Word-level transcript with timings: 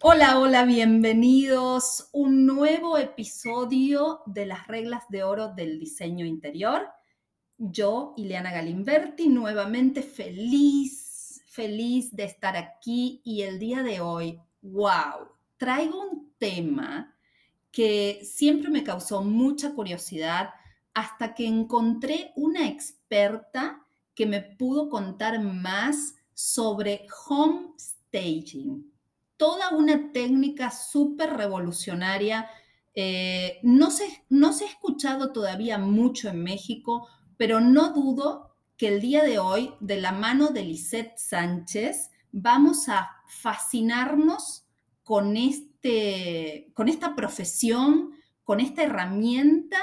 Hola, 0.00 0.38
hola, 0.38 0.64
bienvenidos. 0.64 2.08
Un 2.12 2.46
nuevo 2.46 2.96
episodio 2.98 4.20
de 4.26 4.46
las 4.46 4.68
reglas 4.68 5.02
de 5.08 5.24
oro 5.24 5.48
del 5.48 5.80
diseño 5.80 6.24
interior. 6.24 6.88
Yo, 7.56 8.14
Ileana 8.16 8.52
Galimberti, 8.52 9.26
nuevamente 9.26 10.02
feliz, 10.02 11.42
feliz 11.46 12.14
de 12.14 12.22
estar 12.22 12.56
aquí 12.56 13.20
y 13.24 13.42
el 13.42 13.58
día 13.58 13.82
de 13.82 14.00
hoy, 14.00 14.38
wow, 14.62 15.32
traigo 15.56 16.00
un 16.00 16.32
tema 16.38 17.16
que 17.72 18.20
siempre 18.22 18.70
me 18.70 18.84
causó 18.84 19.24
mucha 19.24 19.74
curiosidad 19.74 20.50
hasta 20.94 21.34
que 21.34 21.48
encontré 21.48 22.30
una 22.36 22.68
experta 22.68 23.84
que 24.14 24.26
me 24.26 24.42
pudo 24.42 24.90
contar 24.90 25.42
más 25.42 26.14
sobre 26.34 27.04
home 27.28 27.72
staging. 27.76 28.97
Toda 29.38 29.70
una 29.70 30.12
técnica 30.12 30.70
súper 30.70 31.30
revolucionaria. 31.30 32.50
Eh, 32.94 33.60
no, 33.62 33.90
se, 33.90 34.04
no 34.28 34.52
se 34.52 34.66
ha 34.66 34.68
escuchado 34.68 35.32
todavía 35.32 35.78
mucho 35.78 36.28
en 36.28 36.42
México, 36.42 37.08
pero 37.38 37.60
no 37.60 37.94
dudo 37.94 38.54
que 38.76 38.88
el 38.88 39.00
día 39.00 39.24
de 39.24 39.38
hoy, 39.38 39.72
de 39.80 40.00
la 40.00 40.12
mano 40.12 40.48
de 40.48 40.64
Lisette 40.64 41.16
Sánchez, 41.16 42.10
vamos 42.32 42.90
a 42.90 43.10
fascinarnos 43.26 44.66
con, 45.02 45.36
este, 45.36 46.70
con 46.74 46.88
esta 46.88 47.16
profesión, 47.16 48.12
con 48.44 48.60
esta 48.60 48.82
herramienta 48.82 49.78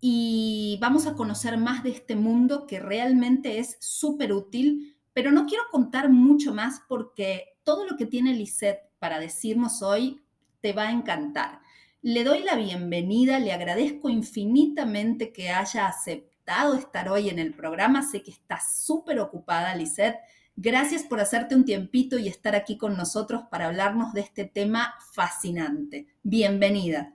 y 0.00 0.78
vamos 0.80 1.06
a 1.06 1.14
conocer 1.14 1.56
más 1.56 1.82
de 1.82 1.90
este 1.90 2.16
mundo 2.16 2.66
que 2.66 2.80
realmente 2.80 3.58
es 3.58 3.76
súper 3.80 4.32
útil, 4.32 4.96
pero 5.12 5.30
no 5.30 5.46
quiero 5.46 5.64
contar 5.70 6.10
mucho 6.10 6.52
más 6.52 6.82
porque 6.88 7.58
todo 7.62 7.86
lo 7.86 7.96
que 7.96 8.06
tiene 8.06 8.34
Lisette 8.34 8.90
para 9.04 9.20
decirnos 9.20 9.82
hoy 9.82 10.22
te 10.62 10.72
va 10.72 10.88
a 10.88 10.90
encantar. 10.90 11.60
Le 12.00 12.24
doy 12.24 12.42
la 12.42 12.56
bienvenida, 12.56 13.38
le 13.38 13.52
agradezco 13.52 14.08
infinitamente 14.08 15.30
que 15.30 15.50
haya 15.50 15.86
aceptado 15.86 16.74
estar 16.74 17.10
hoy 17.10 17.28
en 17.28 17.38
el 17.38 17.52
programa. 17.52 18.02
Sé 18.02 18.22
que 18.22 18.30
está 18.30 18.62
súper 18.62 19.20
ocupada, 19.20 19.76
Lisette. 19.76 20.16
Gracias 20.56 21.02
por 21.02 21.20
hacerte 21.20 21.54
un 21.54 21.66
tiempito 21.66 22.18
y 22.18 22.28
estar 22.28 22.56
aquí 22.56 22.78
con 22.78 22.96
nosotros 22.96 23.42
para 23.50 23.66
hablarnos 23.66 24.14
de 24.14 24.22
este 24.22 24.46
tema 24.46 24.94
fascinante. 25.12 26.06
Bienvenida. 26.22 27.12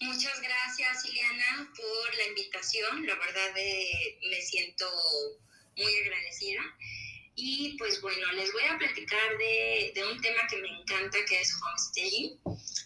Muchas 0.00 0.40
gracias, 0.40 1.04
Ileana, 1.04 1.68
por 1.76 2.16
la 2.16 2.28
invitación. 2.28 3.04
La 3.04 3.16
verdad 3.16 3.56
eh, 3.56 4.20
me 4.30 4.40
siento 4.40 4.86
muy 5.76 5.92
agradecida. 5.96 6.62
Y 7.40 7.76
pues 7.78 8.00
bueno, 8.00 8.32
les 8.32 8.52
voy 8.52 8.64
a 8.64 8.76
platicar 8.78 9.38
de, 9.38 9.92
de, 9.94 10.04
un 10.10 10.20
tema 10.20 10.40
que 10.50 10.56
me 10.56 10.68
encanta, 10.68 11.18
que 11.24 11.40
es 11.40 11.54
homestaying. 11.62 12.36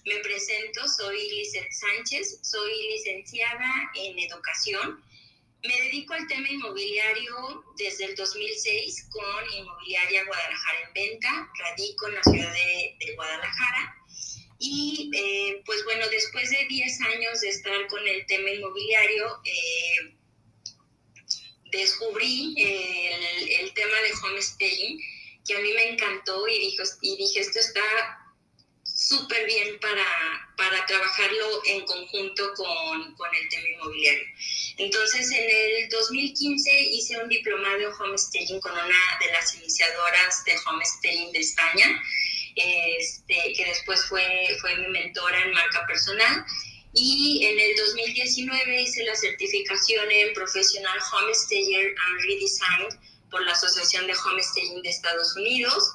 Me 0.05 0.19
presento, 0.19 0.87
soy 0.89 1.17
Lizeth 1.31 1.73
Sánchez, 1.73 2.39
soy 2.43 2.71
licenciada 2.91 3.91
en 3.95 4.19
educación. 4.19 5.03
Me 5.65 5.75
dedico 5.85 6.13
al 6.13 6.27
tema 6.27 6.51
inmobiliario 6.51 7.65
desde 7.79 8.05
el 8.05 8.15
2006 8.15 9.09
con 9.11 9.59
Inmobiliaria 9.59 10.27
Guadalajara 10.27 10.79
en 10.87 10.93
venta. 10.93 11.51
Radico 11.59 12.09
en 12.09 12.15
la 12.17 12.23
ciudad 12.23 12.53
de, 12.53 12.97
de 13.07 13.15
Guadalajara 13.15 13.97
y 14.65 15.11
eh, 15.15 15.63
pues 15.67 15.83
bueno, 15.85 16.07
después 16.09 16.51
de 16.51 16.67
10 16.69 17.01
años 17.01 17.41
de 17.41 17.49
estar 17.49 17.87
con 17.89 18.07
el 18.07 18.25
tema 18.27 18.51
inmobiliario, 18.51 19.41
eh, 19.45 20.15
descubrí 21.73 22.55
el, 22.57 23.49
el, 23.61 23.75
tema 23.75 23.97
de 24.03 24.13
homestaying, 24.23 25.01
que 25.47 25.57
a 25.57 25.61
mí 25.61 25.73
me 25.73 25.89
encantó 25.91 26.47
y 26.47 26.59
dije, 26.61 26.83
y 27.01 27.17
dije 27.17 27.41
esto 27.41 27.59
está 27.59 27.83
súper 28.85 29.45
bien 29.47 29.81
para, 29.81 30.05
para 30.57 30.87
trabajarlo 30.87 31.63
en 31.67 31.85
conjunto 31.85 32.55
con, 32.55 33.15
con, 33.15 33.35
el 33.35 33.49
tema 33.49 33.69
inmobiliario. 33.69 34.25
Entonces, 34.79 35.31
en 35.33 35.45
el 35.45 35.89
2015 35.89 36.81
hice 36.93 37.23
un 37.23 37.29
diplomado 37.29 37.81
en 37.81 37.93
homestaging 37.93 38.61
con 38.61 38.73
una 38.73 39.19
de 39.21 39.33
las 39.33 39.55
iniciadoras 39.57 40.45
de 40.45 40.57
homestaging 40.67 41.33
de 41.33 41.39
España 41.41 42.03
este, 42.55 43.53
que 43.57 43.65
después 43.65 44.05
fue, 44.07 44.57
fue 44.61 44.77
mi 44.77 44.89
mentora 44.89 45.43
en 45.43 45.53
marca 45.53 45.87
personal. 45.87 46.45
Y 46.95 47.45
en 47.45 47.59
el 47.59 47.77
2019 47.77 48.83
hice 48.83 49.05
la 49.05 49.15
certificación 49.15 50.11
en 50.11 50.35
Professional 50.35 50.99
Homestayer 51.13 51.95
and 52.07 52.21
Redesign 52.23 53.13
por 53.31 53.43
la 53.45 53.53
Asociación 53.53 54.07
de 54.07 54.13
Homestaging 54.13 54.83
de 54.83 54.91
Estados 54.91 55.35
Unidos. 55.37 55.91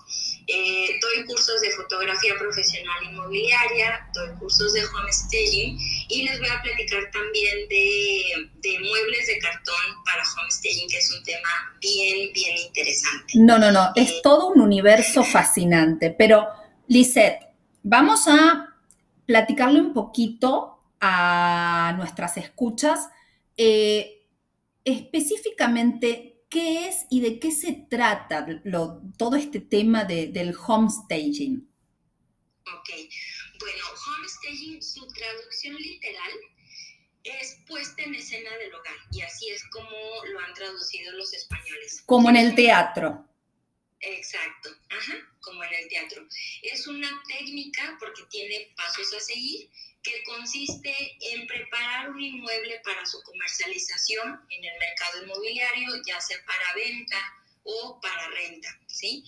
Eh, 0.48 0.98
doy 1.02 1.26
cursos 1.26 1.60
de 1.62 1.72
fotografía 1.72 2.34
profesional 2.40 3.04
inmobiliaria, 3.12 4.10
doy 4.14 4.30
cursos 4.40 4.74
de 4.74 4.82
homestaging 4.86 5.78
y 6.08 6.24
les 6.24 6.40
voy 6.40 6.48
a 6.48 6.62
platicar 6.62 7.12
también 7.12 7.68
de, 7.68 8.50
de 8.62 8.80
muebles 8.80 9.28
de 9.28 9.40
cartón 9.40 9.76
para 10.06 10.24
homestaging, 10.24 10.88
que 10.90 10.98
es 10.98 11.12
un 11.12 11.24
tema 11.26 11.50
bien, 11.82 12.32
bien 12.34 12.58
interesante. 12.60 13.34
No, 13.36 13.60
no, 13.60 13.72
no, 13.72 13.92
es 13.96 14.10
eh, 14.10 14.20
todo 14.24 14.48
un 14.48 14.62
universo 14.62 15.24
fascinante. 15.32 16.16
Pero, 16.18 16.48
Lisette, 16.88 17.40
vamos 17.84 18.28
a 18.28 18.74
platicarle 19.26 19.82
un 19.82 19.94
poquito 19.94 20.77
a 21.00 21.94
nuestras 21.98 22.38
escuchas. 22.38 23.10
Eh, 23.56 24.28
específicamente, 24.84 26.44
¿qué 26.50 26.88
es 26.88 27.06
y 27.10 27.22
de 27.22 27.40
qué 27.40 27.52
se 27.52 27.74
trata 27.90 28.46
lo, 28.64 29.02
todo 29.18 29.36
este 29.36 29.60
tema 29.60 30.06
de, 30.06 30.28
del 30.28 30.56
homestaging? 30.56 31.68
Ok, 32.74 32.90
bueno, 33.60 33.84
homestaging, 34.18 34.82
su 34.82 35.08
traducción 35.08 35.76
literal 35.76 36.32
es 37.24 37.58
puesta 37.68 38.04
en 38.04 38.16
escena 38.16 38.50
del 38.58 38.74
hogar 38.74 38.96
y 39.12 39.22
así 39.22 39.50
es 39.50 39.64
como 39.70 39.90
lo 40.32 40.40
han 40.40 40.54
traducido 40.54 41.12
los 41.14 41.34
españoles. 41.34 42.04
Como 42.06 42.30
en 42.30 42.38
el 42.38 42.56
teatro. 42.56 43.26
Exacto, 44.00 44.70
ajá, 44.90 45.16
como 45.42 45.64
en 45.64 45.74
el 45.74 45.88
teatro. 45.90 46.26
Es 46.62 46.88
una 46.88 47.10
técnica 47.28 47.98
porque 48.00 48.24
tiene 48.30 48.74
pasos 48.78 49.14
a 49.14 49.20
seguir 49.20 49.70
que 50.08 50.24
consiste 50.24 50.94
en 51.34 51.48
preparar 51.48 52.10
un 52.10 52.22
inmueble 52.22 52.80
para 52.84 53.06
su 53.06 53.22
comercialización 53.24 54.40
en 54.50 54.64
el 54.64 54.80
mercado 54.80 55.24
inmobiliario, 55.24 55.90
ya 56.06 56.20
sea 56.22 56.38
para 56.46 56.74
venta 56.76 57.18
o 57.64 58.00
para 58.02 58.30
renta, 58.30 58.70
¿sí? 58.86 59.24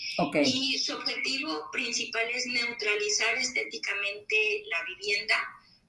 Y 0.46 0.78
su 0.80 0.94
objetivo 0.94 1.70
principal 1.72 2.24
es 2.34 2.46
neutralizar 2.46 3.36
estéticamente 3.38 4.64
la 4.70 4.84
vivienda 4.86 5.36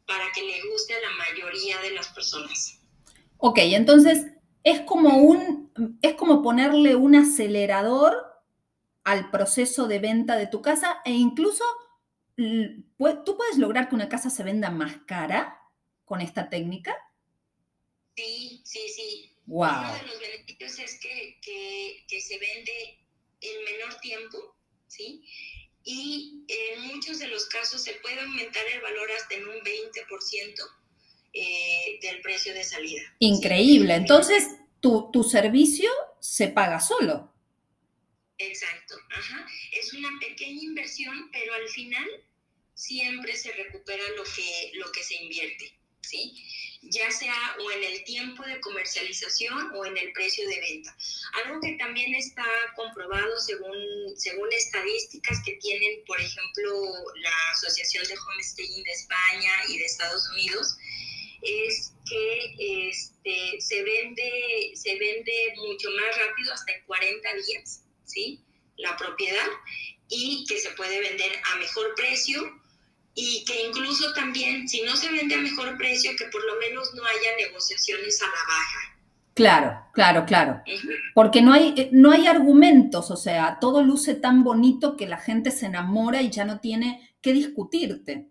para 0.06 0.33
que 0.33 0.43
le 0.43 0.61
guste 0.69 0.95
a 0.95 1.00
la 1.00 1.11
mayoría 1.11 1.79
de 1.81 1.93
las 1.93 2.09
personas. 2.09 2.81
Ok, 3.39 3.59
entonces 3.59 4.27
es 4.65 4.81
como 4.81 5.19
un, 5.19 5.99
es 6.03 6.15
como 6.15 6.43
ponerle 6.43 6.97
un 6.97 7.15
acelerador 7.15 8.17
al 9.05 9.31
proceso 9.31 9.87
de 9.87 10.00
venta 10.00 10.37
de 10.37 10.49
tu 10.49 10.61
casa 10.61 11.00
e 11.05 11.12
incluso 11.12 11.65
¿Tú 12.37 13.37
puedes 13.37 13.59
lograr 13.59 13.89
que 13.89 13.95
una 13.95 14.09
casa 14.09 14.31
se 14.31 14.43
venda 14.43 14.71
más 14.71 14.97
cara 15.07 15.59
con 16.05 16.21
esta 16.21 16.49
técnica? 16.49 16.97
Sí, 18.17 18.63
sí, 18.65 18.81
sí. 18.95 19.37
Wow. 19.47 19.69
Uno 19.69 19.95
de 19.95 20.03
los 20.07 20.21
beneficios 20.21 20.79
es 20.79 21.01
que, 21.01 21.39
que, 22.07 22.21
se 22.21 22.39
vende 22.39 22.99
en 23.41 23.65
menor 23.65 24.01
tiempo, 24.01 24.57
¿sí? 24.87 25.25
Y 25.85 26.45
en 26.47 26.87
muchos 26.89 27.19
de 27.19 27.29
los 27.29 27.47
casos 27.47 27.83
se 27.83 27.95
puede 27.95 28.21
aumentar 28.21 28.62
el 28.73 28.81
valor 28.81 29.11
hasta 29.12 29.35
en 29.35 29.49
un 29.49 29.57
20% 29.57 30.55
eh, 31.33 31.99
del 32.03 32.21
precio 32.21 32.53
de 32.55 32.65
salida. 32.65 33.03
Increíble. 33.19 33.95
Entonces, 33.95 34.47
tu, 34.81 35.11
tu 35.11 35.25
servicio 35.25 35.91
se 36.21 36.49
paga 36.49 36.81
solo. 36.81 37.30
Exacto, 38.41 38.97
ajá. 39.11 39.47
Es 39.73 39.93
una 39.93 40.09
pequeña 40.19 40.62
inversión, 40.62 41.31
pero 41.31 41.53
al 41.53 41.69
final 41.69 42.09
siempre 42.75 43.37
se 43.37 43.53
recupera 43.53 44.03
lo 44.17 44.25
que, 44.25 45.05
se 45.05 45.14
invierte, 45.17 45.75
¿sí? 46.00 46.32
ya 46.82 47.11
sea 47.11 47.35
o 47.62 47.70
en 47.70 47.85
el 47.85 48.03
tiempo 48.05 48.43
de 48.43 48.59
comercialización 48.61 49.73
o 49.75 49.85
en 49.85 49.99
el 49.99 50.12
precio 50.12 50.49
de 50.49 50.59
venta. 50.59 50.97
Algo 51.44 51.61
que 51.61 51.73
también 51.73 52.14
está 52.14 52.47
comprobado 52.75 53.38
según, 53.41 53.76
según 54.17 54.50
estadísticas 54.50 55.43
que 55.44 55.53
tienen, 55.56 56.03
por 56.06 56.19
ejemplo, 56.19 56.94
la 57.17 57.50
Asociación 57.50 58.05
de 58.09 58.14
Homestaying 58.19 58.82
de 58.82 58.93
España 58.93 59.53
y 59.69 59.79
de 59.79 59.85
Estados 59.85 60.26
Unidos, 60.31 60.79
es 61.43 61.93
que 62.09 62.88
este, 62.88 63.61
se, 63.61 63.82
vende, 63.82 64.73
se 64.75 64.97
vende 64.97 65.53
mucho 65.56 65.91
más 65.91 66.17
rápido, 66.17 66.55
hasta 66.55 66.73
en 66.73 66.82
40 66.85 67.35
días, 67.47 67.82
¿sí? 68.11 68.45
La 68.77 68.97
propiedad 68.97 69.47
y 70.09 70.45
que 70.49 70.59
se 70.59 70.71
puede 70.71 71.01
vender 71.01 71.33
a 71.53 71.57
mejor 71.59 71.95
precio 71.95 72.61
y 73.15 73.45
que 73.45 73.67
incluso 73.67 74.12
también, 74.15 74.69
si 74.69 74.83
no 74.83 74.97
se 74.97 75.11
vende 75.11 75.35
a 75.35 75.41
mejor 75.41 75.77
precio, 75.77 76.12
que 76.17 76.27
por 76.27 76.45
lo 76.45 76.57
menos 76.59 76.93
no 76.95 77.05
haya 77.05 77.37
negociaciones 77.37 78.21
a 78.23 78.27
la 78.27 78.33
baja. 78.33 79.01
Claro, 79.35 79.87
claro, 79.95 80.27
claro. 80.27 80.62
Porque 81.15 81.41
no 81.41 81.53
hay, 81.53 81.75
eh, 81.77 81.89
no 81.93 82.11
hay 82.11 82.27
argumentos, 82.27 83.11
o 83.11 83.17
sea, 83.17 83.59
todo 83.61 83.83
luce 83.83 84.15
tan 84.15 84.45
bonito 84.45 84.97
que 84.97 85.07
la 85.07 85.19
gente 85.19 85.51
se 85.51 85.67
enamora 85.67 86.21
y 86.23 86.31
ya 86.31 86.45
no 86.45 86.61
tiene 86.61 87.17
que 87.23 87.33
discutirte. 87.33 88.27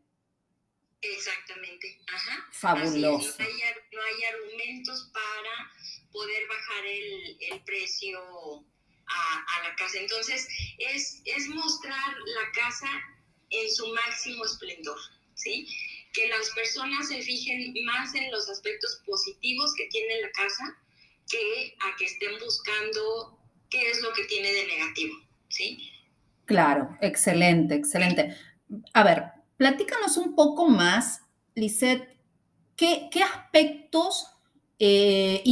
Exactamente. 1.02 2.00
Ajá. 2.14 2.46
Fabuloso. 2.52 3.36
No 3.40 3.46
hay, 3.46 4.24
argumentos 4.24 5.10
para 5.14 5.72
poder 6.12 6.48
bajar 6.48 6.86
el, 6.86 7.62
precio 7.64 8.20
a, 9.10 9.68
la 9.68 9.76
casa. 9.76 10.00
Entonces, 10.00 10.48
es, 10.78 11.22
es 11.26 11.48
mostrar 11.50 12.16
la 12.18 12.52
casa 12.54 12.90
en 13.50 13.74
su 13.74 13.88
máximo 13.94 14.46
esplendor, 14.46 14.98
¿sí? 15.36 15.68
Que 16.14 16.28
las 16.28 16.50
personas 16.52 17.08
se 17.08 17.22
fijen 17.22 17.74
más 17.86 18.14
en 18.16 18.32
los 18.32 18.50
aspectos 18.50 19.02
positivos 19.06 19.74
que 19.76 19.88
tiene 19.88 20.22
la 20.22 20.32
casa 20.32 20.78
que 21.30 21.76
a 21.82 21.96
que 21.98 22.06
estén 22.06 22.40
buscando 22.44 23.40
qué 23.70 23.90
es 23.90 24.02
lo 24.02 24.14
que 24.14 24.24
tiene 24.26 24.52
de 24.52 24.68
negativo, 24.68 25.16
¿sí? 25.50 25.92
Claro, 26.46 26.98
excelente, 27.02 27.76
excelente. 27.76 28.36
A 28.94 29.04
ver, 29.04 29.26
platícanos 29.58 30.18
un 30.18 30.36
poco 30.36 30.68
más, 30.68 31.22
Lisette, 31.54 32.18
¿qué, 32.76 33.10
aspectos 33.24 34.28
eh, 34.80 35.44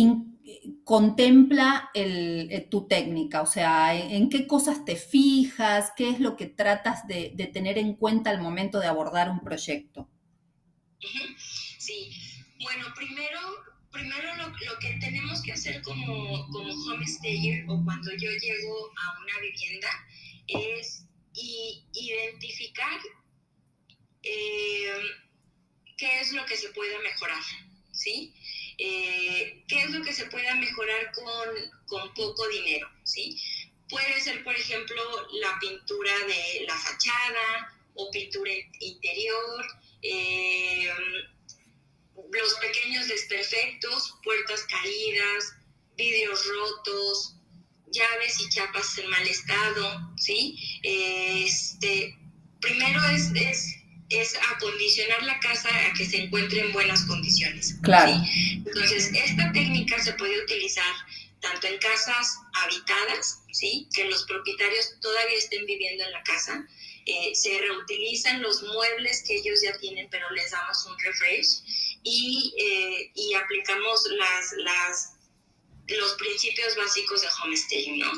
contempla 0.84 1.90
eh, 1.94 2.68
tu 2.70 2.88
técnica? 2.88 3.42
O 3.42 3.46
sea, 3.46 3.96
¿en, 3.96 4.30
qué 4.30 4.48
cosas 4.48 4.86
te 4.86 4.96
fijas? 4.96 5.92
¿Qué 5.96 6.10
es 6.10 6.20
lo 6.20 6.36
que 6.36 6.46
tratas 6.46 7.08
de, 7.08 7.30
tener 7.54 7.78
en 7.78 7.94
cuenta 7.96 8.30
al 8.30 8.42
momento 8.42 8.80
de 8.80 8.88
abordar 8.88 9.30
un 9.30 9.42
proyecto? 9.42 10.10
Sí, 11.78 12.10
bueno, 12.62 12.86
primero, 12.96 13.40
primero 13.92 14.36
lo, 14.36 14.54
que 14.80 14.98
tenemos 15.00 15.42
que 15.42 15.54
hacer 15.54 15.82
como, 15.82 16.48
como 16.48 16.74
homestayer 16.94 17.66
o 17.68 17.84
cuando 17.84 18.12
yo 18.12 18.30
llego 18.30 18.92
a 18.98 19.22
una 19.22 19.40
vivienda 19.42 19.90
es 20.48 21.06
identificar 21.94 23.00
eh, 24.24 24.90
qué 25.98 26.20
es 26.20 26.34
lo 26.34 26.46
que 26.46 26.56
se 26.56 26.70
puede 26.70 26.98
mejorar, 27.00 27.42
¿sí? 27.92 28.34
Eh, 28.78 29.64
qué 29.68 29.80
es 29.80 29.90
lo 29.92 30.04
que 30.04 30.14
se 30.14 30.28
pueda 30.28 30.54
mejorar 30.56 31.12
con, 31.14 31.50
con, 31.88 32.14
poco 32.14 32.48
dinero, 32.50 32.88
¿sí? 33.04 33.42
Puede 33.90 34.22
ser, 34.22 34.44
por 34.44 34.56
ejemplo, 34.56 35.02
la 35.42 35.58
pintura 35.60 36.12
de 36.28 36.66
la 36.68 36.78
fachada 36.78 37.74
o 37.96 38.12
pintura 38.12 38.52
interior, 38.80 39.66
eh, 40.04 40.90
los 42.32 42.54
pequeños 42.56 43.08
desperfectos, 43.08 44.14
puertas 44.24 44.64
caídas, 44.70 45.56
vidrios 45.96 46.46
rotos, 46.46 47.36
llaves 47.92 48.40
y 48.42 48.50
chapas 48.50 48.98
en 49.00 49.10
mal 49.10 49.28
estado, 49.28 50.14
¿sí? 50.18 50.80
Este, 50.84 52.16
primero 52.62 53.02
es, 53.10 53.32
es 53.34 53.76
es 54.10 54.36
acondicionar 54.52 55.24
la 55.24 55.40
casa 55.40 55.70
a 55.70 55.94
que 55.94 56.06
se 56.06 56.18
encuentre 56.18 56.62
en 56.62 56.74
buenas 56.74 57.04
condiciones. 57.04 57.76
Claro. 57.84 58.14
Entonces, 58.66 59.12
esta 59.14 59.52
técnica 59.52 60.02
se 60.02 60.14
puede 60.14 60.42
utilizar 60.42 60.94
tanto 61.42 61.68
en 61.68 61.78
casas 61.78 62.38
habitadas, 62.54 63.42
¿sí? 63.52 63.88
que 63.94 64.06
los 64.06 64.24
propietarios 64.24 65.00
todavía 65.02 65.38
estén 65.38 65.66
viviendo 65.66 66.04
en 66.04 66.12
la 66.12 66.24
casa, 66.24 66.68
eh, 67.06 67.34
se 67.36 67.58
reutilizan 67.60 68.42
los 68.42 68.64
muebles 68.64 69.24
que 69.26 69.36
ellos 69.36 69.62
ya 69.64 69.78
tienen, 69.78 70.10
pero 70.10 70.30
les 70.32 70.52
damos 70.52 70.86
un 70.86 71.00
refresh 71.00 71.62
y, 72.04 72.54
eh, 72.60 73.12
y 73.16 73.34
aplicamos 73.34 74.04
las, 74.12 74.54
las, 74.58 75.14
los 75.88 76.14
principios 76.16 76.76
básicos 76.76 77.22
de 77.22 77.28
homestaying, 77.42 78.00
¿no? 78.00 78.12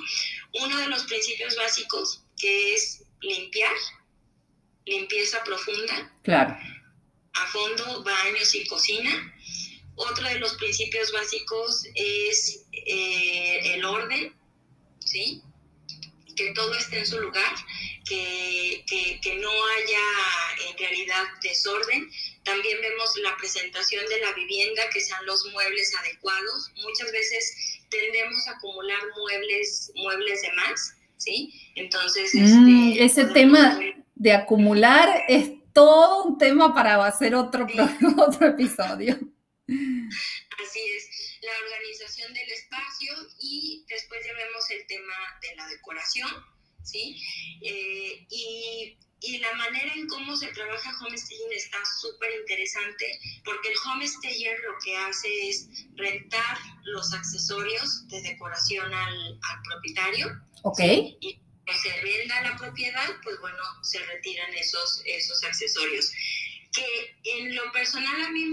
Uno 0.54 0.78
de 0.78 0.88
los 0.88 1.04
principios 1.04 1.56
básicos 1.56 2.24
que 2.40 2.74
es 2.74 3.04
limpiar, 3.22 3.76
limpieza 4.86 5.44
profunda. 5.44 6.12
Claro. 6.24 6.58
A 7.34 7.48
fondo, 7.48 8.04
baños 8.04 8.54
y 8.56 8.66
cocina. 8.68 9.34
Otro 9.96 10.28
de 10.28 10.40
los 10.40 10.54
principios 10.54 11.12
básicos 11.12 11.86
es 11.94 12.66
eh, 12.72 13.74
el 13.74 13.84
orden, 13.84 14.34
¿sí? 15.00 15.42
Que 16.36 16.54
todo 16.54 16.74
esté 16.76 17.00
en 17.00 17.06
su 17.06 17.20
lugar, 17.20 17.54
que, 18.08 18.86
que, 19.22 19.36
no 19.36 19.50
haya 19.50 20.70
en 20.70 20.78
realidad 20.78 21.26
desorden. 21.44 22.10
También 22.44 22.78
vemos 22.82 23.12
la 23.18 23.36
presentación 23.38 24.06
de 24.08 24.22
la 24.22 24.32
vivienda, 24.34 24.90
que 24.94 25.02
sean 25.02 25.26
los 25.26 25.46
muebles 25.52 25.94
adecuados. 25.98 26.72
Muchas 26.82 27.12
veces 27.12 27.54
tendemos 27.90 28.48
a 28.48 28.52
acumular 28.52 29.02
muebles, 29.18 29.92
muebles 29.96 30.42
de 30.42 30.54
más, 30.54 30.94
¿sí? 31.18 31.54
Entonces, 31.76 32.34
mm, 32.34 32.94
este, 32.94 33.04
ese 33.04 33.26
tema 33.34 33.78
de 34.20 34.34
acumular 34.34 35.24
es 35.28 35.52
todo 35.74 36.26
un 36.26 36.38
tema 36.38 36.74
para 36.74 37.04
hacer 37.06 37.34
otro, 37.34 37.66
otro 38.18 38.48
episodio. 38.48 39.16
Así 39.66 40.80
es, 40.98 41.40
la 41.42 41.52
organización 41.64 42.34
del 42.34 42.52
espacio 42.52 43.14
y 43.40 43.86
después 43.88 44.20
ya 44.26 44.34
vemos 44.34 44.70
el 44.72 44.86
tema 44.88 45.14
de 45.42 45.56
la 45.56 45.68
decoración, 45.68 46.30
¿sí? 46.84 47.16
Eh, 47.62 48.28
y, 48.30 48.98
y, 49.22 49.38
la 49.38 49.54
manera 49.54 49.94
en 49.96 50.08
cómo 50.08 50.36
se 50.36 50.48
trabaja 50.48 50.92
homestaying 51.02 51.54
está 51.54 51.78
súper 52.02 52.30
interesante 52.42 53.20
porque 53.46 53.70
el 53.70 53.76
homestayer 53.86 54.60
lo 54.60 54.74
que 54.84 54.98
hace 54.98 55.50
es 55.50 55.70
rentar 55.96 56.58
los 56.84 57.14
accesorios 57.14 58.06
de 58.10 58.22
decoración 58.22 58.94
al, 58.94 59.40
al 59.50 59.62
propietario. 59.70 60.28
Ok 60.64 60.82
se 61.74 62.02
venda 62.02 62.42
la 62.42 62.58
propiedad, 62.58 63.16
pues 63.24 63.40
bueno, 63.40 63.64
se 63.84 64.00
retiran 64.06 64.54
esos, 64.54 65.02
esos 65.06 65.44
accesorios. 65.44 66.12
Que 66.72 67.16
en 67.24 67.56
lo 67.56 67.72
personal 67.72 68.22
a 68.22 68.30
mí, 68.30 68.44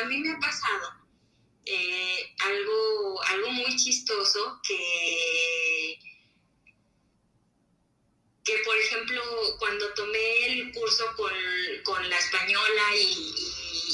a 0.00 0.04
mí, 0.04 0.18
me 0.18 0.32
ha 0.32 0.38
pasado 0.38 0.94
eh, 1.64 2.34
algo, 2.40 3.22
algo 3.24 3.50
muy 3.52 3.76
chistoso 3.76 4.60
que, 4.66 5.98
que, 8.44 8.58
por 8.64 8.76
ejemplo, 8.76 9.22
cuando 9.58 9.92
tomé 9.94 10.46
el 10.46 10.72
curso 10.72 11.06
con, 11.16 11.32
con 11.84 12.08
la 12.08 12.18
española 12.18 12.82
y, 12.96 13.34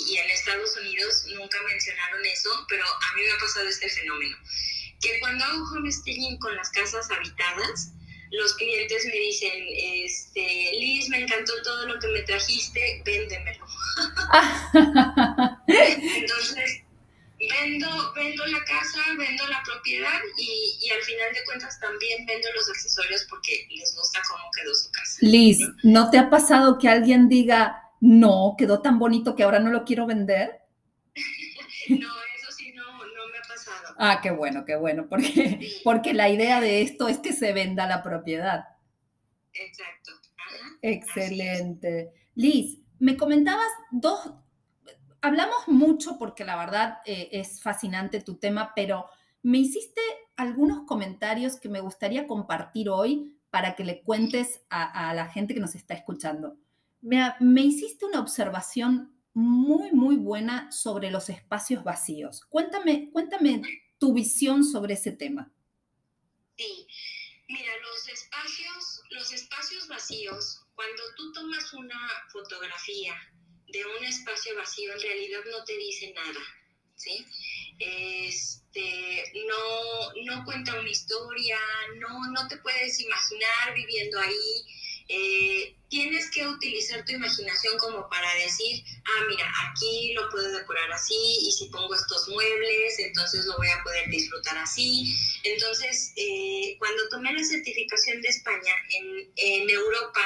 y, 0.09 0.17
en 0.17 0.31
Estados 0.31 0.77
Unidos 0.77 1.27
nunca 1.29 1.63
mencionaron 1.63 2.27
eso, 2.27 2.67
pero 2.69 2.85
a 2.85 3.15
mí 3.15 3.23
me 3.23 3.31
ha 3.31 3.39
pasado 3.39 3.69
este 3.69 3.89
fenómeno. 3.89 4.37
Que 5.01 5.21
cuando 5.21 5.45
hago 5.45 5.65
homesteading 5.73 6.39
con 6.39 6.55
las 6.57 6.71
casas 6.71 7.09
habitadas, 7.11 7.93
los 8.31 8.55
clientes 8.55 9.05
me 9.07 9.19
dicen, 9.19 9.53
este, 10.05 10.71
Liz, 10.79 11.09
me 11.09 11.23
encantó 11.23 11.53
todo 11.63 11.87
lo 11.87 11.99
que 11.99 12.09
me 12.09 12.23
trajiste, 12.23 13.03
véndemelo. 13.05 13.67
Entonces, 15.67 16.83
vendo, 17.39 18.13
vendo 18.15 18.47
la 18.47 18.65
casa, 18.65 19.01
vendo 19.19 19.47
la 19.49 19.63
propiedad 19.65 20.21
y, 20.39 20.79
y, 20.81 20.91
al 20.91 21.03
final 21.03 21.33
de 21.33 21.45
cuentas 21.45 21.81
también 21.81 22.25
vendo 22.27 22.49
los 22.55 22.69
accesorios 22.69 23.27
porque 23.29 23.67
les 23.71 23.95
gusta 23.97 24.21
cómo 24.31 24.45
quedó 24.57 24.75
su 24.75 24.91
casa. 24.93 25.19
Liz, 25.23 25.59
¿no 25.83 26.11
te 26.11 26.19
ha 26.19 26.31
pasado 26.31 26.79
que 26.79 26.89
alguien 26.89 27.29
diga, 27.29 27.91
no, 28.01 28.55
quedó 28.57 28.81
tan 28.81 28.99
bonito 28.99 29.35
que 29.35 29.43
ahora 29.43 29.59
no 29.59 29.71
lo 29.71 29.85
quiero 29.85 30.07
vender? 30.07 30.61
no, 31.89 32.20
Ah, 34.03 34.21
qué 34.23 34.31
bueno, 34.31 34.65
qué 34.65 34.77
bueno, 34.77 35.09
porque, 35.11 35.61
porque 35.85 36.15
la 36.15 36.31
idea 36.31 36.63
de 36.63 36.81
esto 36.81 37.07
es 37.07 37.19
que 37.19 37.35
se 37.35 37.53
venda 37.53 37.87
la 37.87 38.03
propiedad. 38.03 38.65
Exacto. 39.53 40.13
Excelente. 40.81 42.11
Liz, 42.35 42.79
me 42.99 43.19
comentabas 43.19 43.69
dos, 43.91 44.33
hablamos 45.21 45.69
mucho 45.69 46.17
porque 46.19 46.47
la 46.47 46.57
verdad 46.57 47.01
eh, 47.05 47.29
es 47.33 47.61
fascinante 47.61 48.23
tu 48.23 48.37
tema, 48.37 48.73
pero 48.75 49.05
me 49.43 49.59
hiciste 49.59 50.01
algunos 50.35 50.87
comentarios 50.87 51.61
que 51.61 51.69
me 51.69 51.81
gustaría 51.81 52.27
compartir 52.27 52.89
hoy 52.89 53.39
para 53.51 53.77
que 53.77 53.85
le 53.85 54.01
cuentes 54.01 54.63
a, 54.71 55.13
la 55.13 55.27
gente 55.27 55.53
que 55.53 55.61
nos 55.61 55.75
está 55.75 55.93
escuchando. 55.93 56.57
Me, 57.03 57.35
me 57.39 57.61
hiciste 57.61 58.07
una 58.07 58.21
observación 58.21 59.13
muy, 59.35 59.93
muy 59.93 60.17
buena 60.17 60.73
sobre 60.73 61.11
los 61.11 61.29
espacios 61.29 61.85
vacíos. 61.85 62.47
Cuéntame, 62.47 63.11
cuéntame 63.13 63.61
tu 64.01 64.15
visión 64.15 64.65
sobre 64.65 64.95
ese 64.95 65.13
tema. 65.13 65.53
Sí, 66.57 66.87
mira, 67.49 67.73
los 67.77 68.09
espacios, 68.09 69.03
los 69.11 69.33
espacios 69.33 69.87
vacíos, 69.87 70.63
cuando 70.75 71.03
tú 71.17 71.33
tomas 71.33 71.73
una 71.75 72.01
fotografía 72.33 73.15
de 73.69 73.85
un 73.85 74.05
espacio 74.05 74.57
vacío, 74.57 74.93
en 74.95 75.01
realidad 75.01 75.41
no 75.51 75.65
te 75.65 75.77
dice 75.77 76.13
nada, 76.15 76.41
¿sí? 76.97 77.25
Este, 77.79 79.33
no, 79.47 80.13
no 80.25 80.45
cuenta 80.45 80.81
una 80.81 80.91
historia, 80.91 81.59
no, 81.99 82.33
no 82.33 82.49
te 82.49 82.57
puedes 82.57 83.01
imaginar 83.01 83.75
viviendo 83.75 84.19
ahí. 84.19 84.65
Eh, 85.13 85.75
tienes 85.89 86.31
que 86.31 86.47
utilizar 86.47 87.05
tu 87.05 87.11
imaginación 87.11 87.77
como 87.79 88.09
para 88.09 88.33
decir, 88.37 88.85
ah, 89.05 89.25
mira, 89.29 89.53
aquí 89.69 90.13
lo 90.15 90.31
puedo 90.31 90.49
decorar 90.53 90.93
así 90.93 91.17
y 91.17 91.51
si 91.51 91.67
pongo 91.67 91.93
estos 91.97 92.29
muebles, 92.29 92.97
entonces 93.01 93.45
lo 93.45 93.57
voy 93.57 93.69
a 93.69 93.83
poder 93.83 94.09
disfrutar 94.09 94.57
así. 94.59 95.13
Entonces, 95.43 96.13
eh, 96.15 96.77
cuando 96.79 97.09
tomé 97.09 97.33
la 97.33 97.43
certificación 97.43 98.23
de 98.23 98.29
España 98.29 98.73
en, 98.91 99.33
en 99.35 99.71
Europa, 99.71 100.21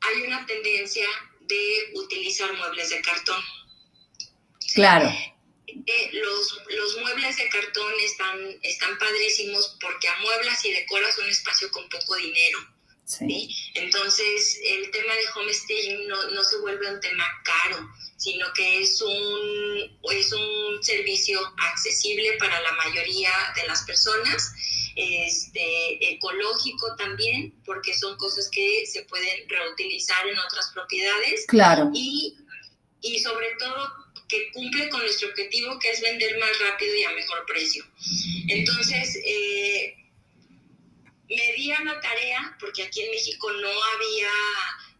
hay 0.00 0.22
una 0.22 0.46
tendencia 0.46 1.06
de 1.40 1.90
utilizar 1.92 2.50
muebles 2.54 2.88
de 2.88 3.02
cartón. 3.02 3.42
Claro. 4.72 5.12
Eh, 5.66 6.10
los, 6.12 6.58
los, 6.70 7.00
muebles 7.00 7.36
de 7.36 7.50
cartón 7.50 7.92
están, 8.00 8.58
están 8.62 8.98
padrísimos 8.98 9.76
porque 9.78 10.08
amueblas 10.08 10.64
y 10.64 10.72
decoras 10.72 11.18
un 11.18 11.28
espacio 11.28 11.70
con 11.70 11.86
poco 11.90 12.16
dinero. 12.16 12.77
Sí. 13.08 13.48
Entonces, 13.74 14.60
el 14.62 14.90
tema 14.90 15.14
de 15.14 15.24
homestaying 15.34 16.08
no, 16.08 16.30
no 16.30 16.44
se 16.44 16.58
vuelve 16.58 16.92
un 16.92 17.00
tema 17.00 17.24
caro, 17.42 17.88
sino 18.18 18.46
que 18.52 18.82
es 18.82 19.00
un, 19.00 19.98
es 20.12 20.30
un 20.30 20.82
servicio 20.82 21.40
accesible 21.56 22.34
para 22.38 22.60
la 22.60 22.72
mayoría 22.72 23.30
de 23.56 23.66
las 23.66 23.82
personas, 23.84 24.52
este, 24.94 26.12
ecológico 26.12 26.96
también, 26.96 27.54
porque 27.64 27.96
son 27.96 28.14
cosas 28.18 28.50
que 28.50 28.84
se 28.84 29.04
pueden 29.04 29.48
reutilizar 29.48 30.26
en 30.26 30.38
otras 30.38 30.70
propiedades. 30.74 31.46
Claro. 31.46 31.90
Y, 31.94 32.36
y 33.00 33.20
sobre 33.20 33.48
todo 33.58 33.90
que 34.28 34.50
cumple 34.52 34.90
con 34.90 35.00
nuestro 35.00 35.28
objetivo, 35.28 35.78
que 35.78 35.92
es 35.92 36.02
vender 36.02 36.38
más 36.38 36.50
rápido 36.58 36.94
y 36.94 37.04
a 37.04 37.12
mejor 37.12 37.46
precio. 37.46 37.86
Entonces, 38.48 39.18
eh, 39.24 39.96
me 41.28 41.52
di 41.56 41.70
a 41.72 41.82
la 41.84 42.00
tarea, 42.00 42.56
porque 42.60 42.84
aquí 42.84 43.00
en 43.02 43.10
México 43.10 43.50
no 43.52 43.68
había 43.68 44.30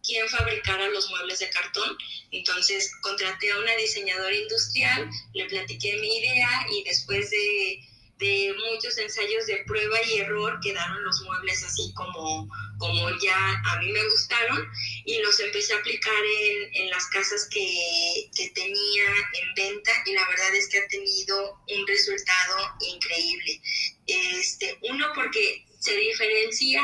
quien 0.03 0.27
fabricara 0.29 0.89
los 0.89 1.09
muebles 1.09 1.39
de 1.39 1.49
cartón, 1.49 1.97
entonces 2.31 2.91
contraté 3.01 3.51
a 3.51 3.59
una 3.59 3.75
diseñadora 3.75 4.35
industrial, 4.35 5.09
le 5.33 5.45
platiqué 5.45 5.97
mi 5.99 6.17
idea 6.17 6.65
y 6.71 6.83
después 6.83 7.29
de 7.29 7.89
de 8.19 8.53
muchos 8.71 8.97
ensayos 8.97 9.45
de 9.45 9.63
prueba 9.65 9.97
y 10.03 10.19
error 10.19 10.59
quedaron 10.61 11.01
los 11.03 11.21
muebles 11.21 11.63
así 11.63 11.93
como, 11.95 12.49
como 12.77 13.09
ya 13.21 13.61
a 13.65 13.79
mí 13.79 13.91
me 13.93 14.03
gustaron 14.03 14.67
y 15.05 15.19
los 15.19 15.39
empecé 15.39 15.73
a 15.73 15.77
aplicar 15.77 16.13
en, 16.13 16.75
en 16.75 16.89
las 16.89 17.05
casas 17.07 17.47
que, 17.49 18.29
que, 18.35 18.49
tenía 18.49 19.05
en 19.33 19.53
venta 19.55 19.91
y 20.05 20.11
la 20.11 20.27
verdad 20.27 20.53
es 20.53 20.67
que 20.67 20.79
ha 20.79 20.87
tenido 20.87 21.61
un 21.69 21.87
resultado 21.87 22.75
increíble. 22.93 23.61
Este, 24.05 24.77
uno 24.89 25.07
porque 25.15 25.65
se 25.79 25.95
diferencia 25.95 26.81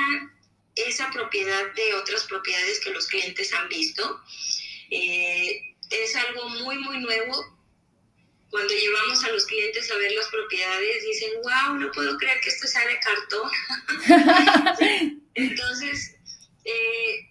esa 0.75 1.09
propiedad 1.11 1.73
de 1.73 1.93
otras 1.95 2.23
propiedades 2.25 2.79
que 2.79 2.91
los 2.91 3.07
clientes 3.07 3.53
han 3.53 3.69
visto. 3.69 4.21
Eh, 4.89 5.75
es 5.89 6.15
algo 6.15 6.49
muy, 6.49 6.77
muy 6.79 6.99
nuevo 6.99 7.55
cuando 8.49 8.73
llevamos 8.73 9.23
a 9.23 9.31
los 9.31 9.45
clientes 9.45 9.91
a 9.91 9.97
ver 9.97 10.11
las 10.13 10.27
propiedades, 10.29 11.03
dicen, 11.03 11.29
wow, 11.43 11.75
no 11.75 11.91
puedo 11.91 12.17
creer 12.17 12.39
que 12.39 12.49
esto 12.49 12.67
sea 12.67 12.87
de 12.87 12.99
cartón. 12.99 13.51
Entonces, 15.33 16.15
eh, 16.63 17.29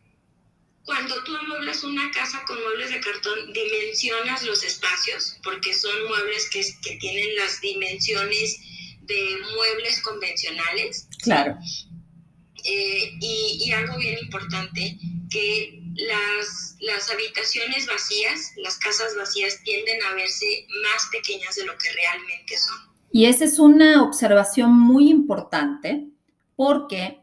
cuando 0.85 1.25
tú 1.25 1.35
amueblas 1.35 1.83
una 1.83 2.11
casa 2.11 2.43
con 2.47 2.61
muebles 2.63 2.91
de 2.91 3.01
cartón, 3.01 3.53
dimensionas 3.55 4.43
los 4.43 4.63
espacios, 4.65 5.39
porque 5.43 5.73
son 5.73 6.09
muebles 6.09 6.51
que, 6.51 6.63
que 6.83 6.97
tienen 6.97 7.37
las 7.37 7.59
dimensiones 7.63 8.61
de 9.07 9.37
muebles 9.57 10.03
convencionales. 10.03 11.09
Claro. 11.23 11.57
Eh, 12.65 13.13
y, 13.21 13.63
y, 13.65 13.73
algo 13.73 13.99
bien 13.99 14.19
importante, 14.23 14.99
que 15.31 15.83
las, 15.97 16.77
las 16.81 17.11
habitaciones 17.11 17.87
vacías, 17.87 18.53
las 18.57 18.79
casas 18.79 19.15
vacías 19.17 19.63
tienden 19.65 20.03
a 20.03 20.15
verse 20.15 20.67
más 20.83 21.07
pequeñas 21.13 21.55
de 21.57 21.67
lo 21.67 21.77
que 21.77 21.93
realmente 21.93 22.57
son. 22.57 22.95
Y 23.13 23.27
esa 23.27 23.45
es 23.45 23.59
una 23.59 24.03
observación 24.03 24.73
muy 24.73 25.11
importante 25.11 26.09
porque 26.57 27.21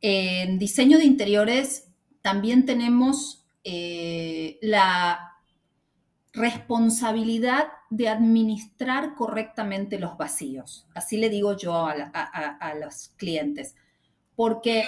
en 0.00 0.58
diseño 0.58 0.98
de 0.98 1.04
interiores 1.04 1.84
también 2.22 2.66
tenemos 2.66 3.44
eh, 3.64 4.58
la 4.62 5.38
responsabilidad 6.32 7.68
de 7.96 8.08
administrar 8.08 9.14
correctamente 9.14 9.98
los 9.98 10.16
vacíos. 10.16 10.88
Así 10.94 11.16
le 11.16 11.30
digo 11.30 11.56
yo 11.56 11.74
a, 11.74 11.92
a 11.92 12.74
los 12.74 13.08
clientes. 13.16 13.76
Porque 14.34 14.84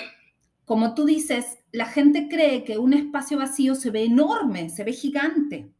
como 0.64 0.94
tú 0.94 1.04
dices, 1.04 1.60
la 1.70 1.86
gente 1.86 2.26
cree 2.28 2.64
que 2.64 2.76
un 2.76 2.92
espacio 2.92 3.38
vacío 3.38 3.76
se 3.76 3.90
ve 3.90 4.04
enorme, 4.04 4.68
se 4.68 4.82
ve 4.82 4.92
gigante. 4.92 5.72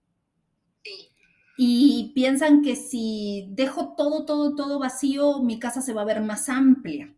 Y 1.59 2.12
piensan 2.14 2.62
que 2.62 2.76
si 2.76 3.49
dejo 3.50 3.95
todo, 3.97 4.25
todo, 4.25 4.54
todo 4.54 4.78
vacío, 4.78 5.42
mi 5.42 5.59
casa 5.59 5.80
se 5.83 5.92
va 5.92 6.02
a 6.02 6.06
ver 6.06 6.21
más 6.21 6.49
amplia. 6.49 7.12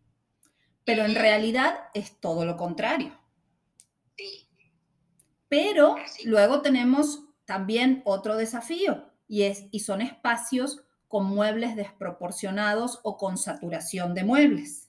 Pero 0.86 1.04
en 1.04 1.14
realidad 1.14 1.74
es 1.92 2.18
todo 2.18 2.46
lo 2.46 2.56
contrario. 2.56 3.12
Pero 5.50 5.96
luego 6.24 6.62
tenemos 6.62 7.24
también 7.44 8.00
otro 8.06 8.36
desafío 8.36 9.07
y, 9.28 9.42
es, 9.44 9.66
y 9.70 9.80
son 9.80 10.00
espacios 10.00 10.82
con 11.06 11.26
muebles 11.26 11.76
desproporcionados 11.76 13.00
o 13.02 13.16
con 13.16 13.38
saturación 13.38 14.14
de 14.14 14.24
muebles. 14.24 14.88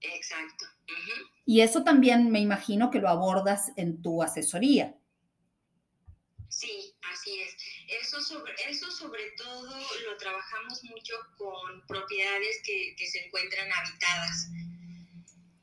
Exacto. 0.00 0.66
Y 1.44 1.62
eso 1.62 1.82
también 1.82 2.30
me 2.30 2.40
imagino 2.40 2.90
que 2.90 3.00
lo 3.00 3.08
abordas 3.08 3.72
en 3.76 4.00
tu 4.02 4.22
asesoría. 4.22 4.96
Sí, 6.48 6.94
así 7.12 7.40
es. 7.40 7.56
Eso 8.00 8.20
sobre, 8.20 8.52
eso 8.68 8.90
sobre 8.90 9.32
todo 9.36 9.76
lo 10.04 10.16
trabajamos 10.16 10.84
mucho 10.84 11.14
con 11.36 11.84
propiedades 11.86 12.60
que, 12.64 12.94
se 13.06 13.26
encuentran 13.26 13.68
habitadas. 13.72 14.48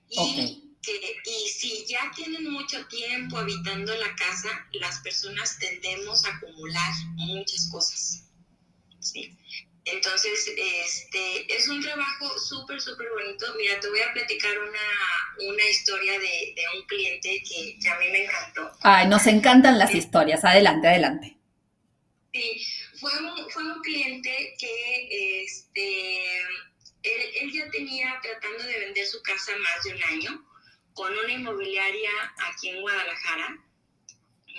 Y, 0.10 0.67
y 0.92 1.50
si 1.50 1.86
ya 1.86 2.12
tienen 2.16 2.50
mucho 2.52 2.86
tiempo 2.88 3.38
habitando 3.38 3.94
la 3.96 4.16
casa, 4.16 4.68
las 4.74 5.00
personas 5.00 5.58
tendemos 5.60 6.26
a 6.26 6.36
acumular 6.36 6.94
muchas 7.16 7.70
cosas. 7.72 8.24
¿sí? 9.00 9.38
Entonces, 9.86 10.54
este, 10.58 11.56
es 11.56 11.68
un 11.70 11.82
trabajo 11.82 12.38
súper, 12.40 12.80
súper 12.82 13.08
bonito. 13.10 13.46
Mira, 13.58 13.80
te 13.80 13.90
voy 13.90 14.02
a 14.02 14.14
platicar 14.14 14.52
una, 14.60 15.50
una 15.52 15.64
historia 15.70 16.20
de, 16.20 16.54
de, 16.56 16.64
un 16.78 16.86
cliente 16.88 17.42
que, 17.48 17.80
que, 17.80 17.90
a 17.90 17.98
mí 17.98 18.10
me 18.12 18.26
encantó. 18.26 18.72
Ay, 18.82 19.08
nos 19.08 19.26
encantan 19.28 19.80
las 19.80 19.96
historias. 19.96 20.44
Adelante, 20.44 20.88
adelante. 20.88 21.38
Sí, 22.34 22.62
fue 23.00 23.12
un, 23.18 23.50
fue 23.50 23.64
un 23.64 23.82
cliente 23.82 24.56
que 24.60 25.44
este, 25.44 26.40
él, 27.04 27.22
él 27.42 27.54
ya 27.54 27.70
tenía 27.72 28.20
tratando 28.22 28.64
de 28.66 28.80
vender 28.80 29.06
su 29.06 29.22
casa 29.22 29.54
más 29.58 29.84
de 29.86 29.96
un 29.96 30.04
año 30.04 30.47
con 30.98 31.14
una 31.16 31.32
inmobiliaria 31.32 32.10
aquí 32.50 32.70
en 32.70 32.82
Guadalajara, 32.82 33.64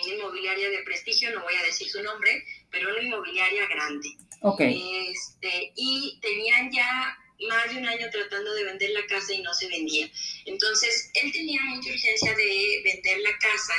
una 0.05 0.15
inmobiliaria 0.15 0.71
de 0.71 0.85
prestigio, 0.85 1.33
no 1.33 1.43
voy 1.43 1.55
a 1.57 1.65
decir 1.65 1.91
su 1.91 2.01
nombre, 2.01 2.45
pero 2.71 2.91
una 2.91 3.03
inmobiliaria 3.03 3.67
grande. 3.67 4.17
Okay. 4.41 5.11
Este, 5.11 5.73
y 5.75 6.17
tenían 6.23 6.71
ya 6.73 7.19
más 7.49 7.75
de 7.75 7.79
un 7.79 7.89
año 7.89 8.07
tratando 8.13 8.55
de 8.55 8.65
vender 8.65 8.91
la 8.91 9.05
casa 9.07 9.35
y 9.35 9.43
no 9.43 9.53
se 9.53 9.67
vendía. 9.67 10.09
Entonces, 10.45 11.11
él 11.15 11.33
tenía 11.33 11.61
mucha 11.63 11.91
urgencia 11.91 12.33
de 12.37 12.83
vender 12.85 13.19
la 13.19 13.37
casa 13.39 13.75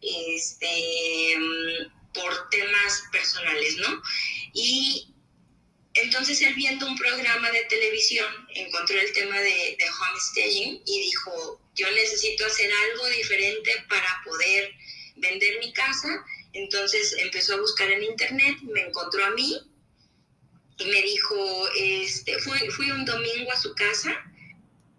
este, 0.00 1.36
por 2.12 2.48
temas 2.50 3.02
personales, 3.10 3.76
¿no? 3.78 4.00
Y 4.52 5.12
entonces 5.94 6.40
él 6.42 6.54
viendo 6.54 6.86
un 6.86 6.96
programa 6.96 7.50
de 7.50 7.64
televisión 7.64 8.32
encontró 8.54 9.00
el 9.00 9.12
tema 9.12 9.40
de, 9.40 9.76
de 9.78 9.86
homestaging 9.90 10.82
y 10.86 11.00
dijo, 11.00 11.63
yo 11.74 11.90
necesito 11.90 12.46
hacer 12.46 12.70
algo 12.72 13.06
diferente 13.08 13.70
para 13.88 14.22
poder 14.24 14.72
vender 15.16 15.58
mi 15.58 15.72
casa. 15.72 16.24
Entonces 16.52 17.14
empezó 17.18 17.54
a 17.54 17.60
buscar 17.60 17.90
en 17.90 18.04
internet, 18.04 18.58
me 18.62 18.82
encontró 18.82 19.24
a 19.24 19.30
mí 19.30 19.60
y 20.78 20.84
me 20.86 21.02
dijo, 21.02 21.68
este, 21.76 22.38
fui, 22.40 22.58
fui 22.70 22.90
un 22.90 23.04
domingo 23.04 23.50
a 23.52 23.60
su 23.60 23.74
casa, 23.74 24.24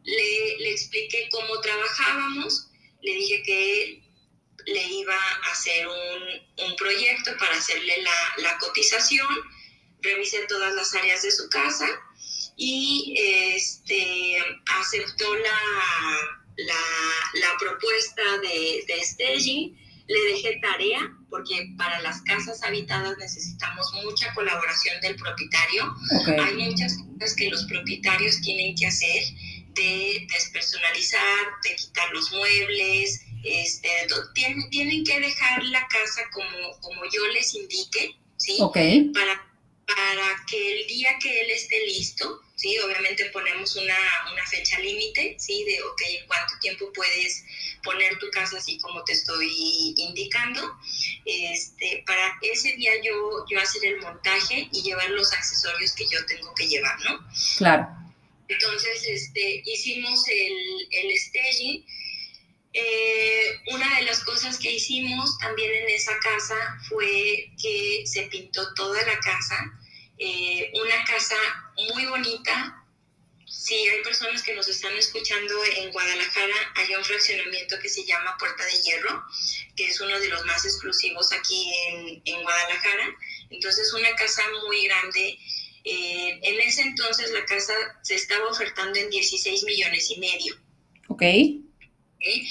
le, 0.03 0.57
le 0.57 0.71
expliqué 0.71 1.27
cómo 1.31 1.59
trabajábamos, 1.61 2.67
le 3.01 3.13
dije 3.13 3.43
que 3.43 4.01
le 4.65 4.83
iba 4.83 5.15
a 5.15 5.51
hacer 5.51 5.87
un, 5.87 6.65
un 6.65 6.75
proyecto 6.75 7.31
para 7.37 7.55
hacerle 7.55 8.01
la, 8.01 8.43
la, 8.43 8.57
cotización, 8.57 9.27
revisé 10.01 10.45
todas 10.47 10.73
las 10.75 10.93
áreas 10.95 11.21
de 11.21 11.31
su 11.31 11.49
casa 11.49 11.87
y 12.55 13.15
este, 13.17 14.37
aceptó 14.79 15.35
la, 15.35 16.44
la, 16.57 17.39
la 17.41 17.57
propuesta 17.59 18.23
de, 18.41 18.85
de 18.87 19.03
staging 19.03 19.85
le 20.07 20.19
dejé 20.31 20.59
tarea 20.61 21.11
porque 21.29 21.73
para 21.77 21.99
las 22.01 22.21
casas 22.21 22.61
habitadas 22.63 23.17
necesitamos 23.17 23.91
mucha 24.03 24.33
colaboración 24.33 25.01
del 25.01 25.15
propietario. 25.15 25.93
Hay 26.43 26.55
muchas 26.55 26.97
cosas 26.97 27.35
que 27.35 27.49
los 27.49 27.65
propietarios 27.65 28.39
tienen 28.41 28.75
que 28.75 28.85
hacer 28.87 29.23
de 29.73 30.27
despersonalizar, 30.31 31.45
de 31.63 31.75
quitar 31.75 32.09
los 32.13 32.31
muebles, 32.31 33.21
este, 33.43 33.89
tienen, 34.33 34.69
tienen 34.69 35.03
que 35.03 35.19
dejar 35.19 35.63
la 35.65 35.85
casa 35.87 36.21
como, 36.31 36.79
como 36.79 37.01
yo 37.11 37.27
les 37.33 37.53
indique, 37.53 38.15
¿sí? 38.37 38.57
Ok. 38.61 38.77
Para, 39.13 39.45
para 39.87 40.45
que 40.49 40.81
el 40.81 40.87
día 40.87 41.17
que 41.21 41.41
él 41.41 41.51
esté 41.51 41.85
listo, 41.85 42.41
¿sí? 42.55 42.77
Obviamente 42.79 43.25
ponemos 43.25 43.75
una, 43.75 43.97
una 44.31 44.45
fecha 44.47 44.79
límite, 44.79 45.35
¿sí? 45.39 45.63
De, 45.63 45.81
ok, 45.83 46.01
¿cuánto 46.27 46.53
tiempo 46.59 46.91
puedes 46.93 47.43
poner 47.83 48.17
tu 48.17 48.29
casa 48.31 48.57
así 48.57 48.79
como 48.79 49.03
te 49.03 49.13
estoy 49.13 49.93
indicando? 49.97 50.77
Este, 51.25 52.03
para 52.05 52.37
ese 52.41 52.73
día 52.75 52.93
yo, 53.03 53.45
yo 53.49 53.59
hacer 53.59 53.85
el 53.85 54.01
montaje 54.01 54.67
y 54.71 54.81
llevar 54.81 55.09
los 55.11 55.31
accesorios 55.33 55.93
que 55.93 56.05
yo 56.07 56.25
tengo 56.25 56.53
que 56.55 56.67
llevar, 56.67 56.99
¿no? 57.01 57.19
Claro. 57.57 57.87
Entonces, 58.47 59.03
este, 59.07 59.63
hicimos 59.65 60.27
el, 60.27 60.87
el 60.91 61.17
staging. 61.19 61.85
Eh, 62.77 63.61
una 63.67 63.99
de 63.99 64.03
las 64.03 64.21
cosas 64.25 64.59
que 64.59 64.69
hicimos 64.69 65.37
también 65.37 65.73
en 65.73 65.89
esa 65.91 66.11
casa 66.19 66.55
fue 66.89 67.49
que 67.61 68.03
se 68.05 68.23
pintó 68.23 68.73
toda 68.73 69.01
la 69.03 69.17
casa. 69.21 69.55
Eh, 70.17 70.73
una 70.73 71.05
casa 71.05 71.37
muy 71.93 72.05
bonita. 72.05 72.83
Si 73.47 73.75
hay 73.75 74.03
personas 74.03 74.43
que 74.43 74.53
nos 74.55 74.67
están 74.67 74.93
escuchando 74.97 75.53
en 75.77 75.89
Guadalajara, 75.93 76.55
hay 76.75 76.93
un 76.95 77.05
fraccionamiento 77.05 77.79
que 77.79 77.87
se 77.87 78.03
llama 78.03 78.35
Puerta 78.37 78.65
de 78.65 78.81
Hierro, 78.81 79.23
que 79.77 79.87
es 79.87 80.01
uno 80.01 80.19
de 80.19 80.27
los 80.27 80.45
más 80.45 80.65
exclusivos 80.65 81.31
aquí 81.31 81.71
en, 82.25 82.43
Guadalajara. 82.43 83.15
Entonces, 83.51 83.93
una 83.93 84.13
casa 84.15 84.41
muy 84.67 84.85
grande 84.85 85.39
eh, 85.85 86.39
en 86.41 86.59
ese 86.59 86.81
entonces 86.81 87.31
la 87.31 87.45
casa 87.45 87.73
se 88.01 88.15
estaba 88.15 88.49
ofertando 88.49 88.99
en 88.99 89.09
16 89.09 89.63
millones 89.63 90.11
y 90.11 90.19
medio. 90.19 90.55
Ok. 91.07 91.23
¿Okay? 92.25 92.49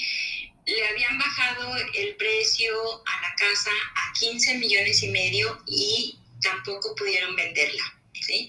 Le 0.65 0.87
habían 0.87 1.17
bajado 1.17 1.75
el 1.93 2.15
precio 2.15 2.73
a 3.05 3.21
la 3.21 3.35
casa 3.35 3.71
a 3.95 4.13
15 4.19 4.55
millones 4.55 5.03
y 5.03 5.09
medio 5.09 5.61
y 5.67 6.17
tampoco 6.41 6.95
pudieron 6.95 7.35
venderla. 7.35 7.83
¿sí? 8.13 8.47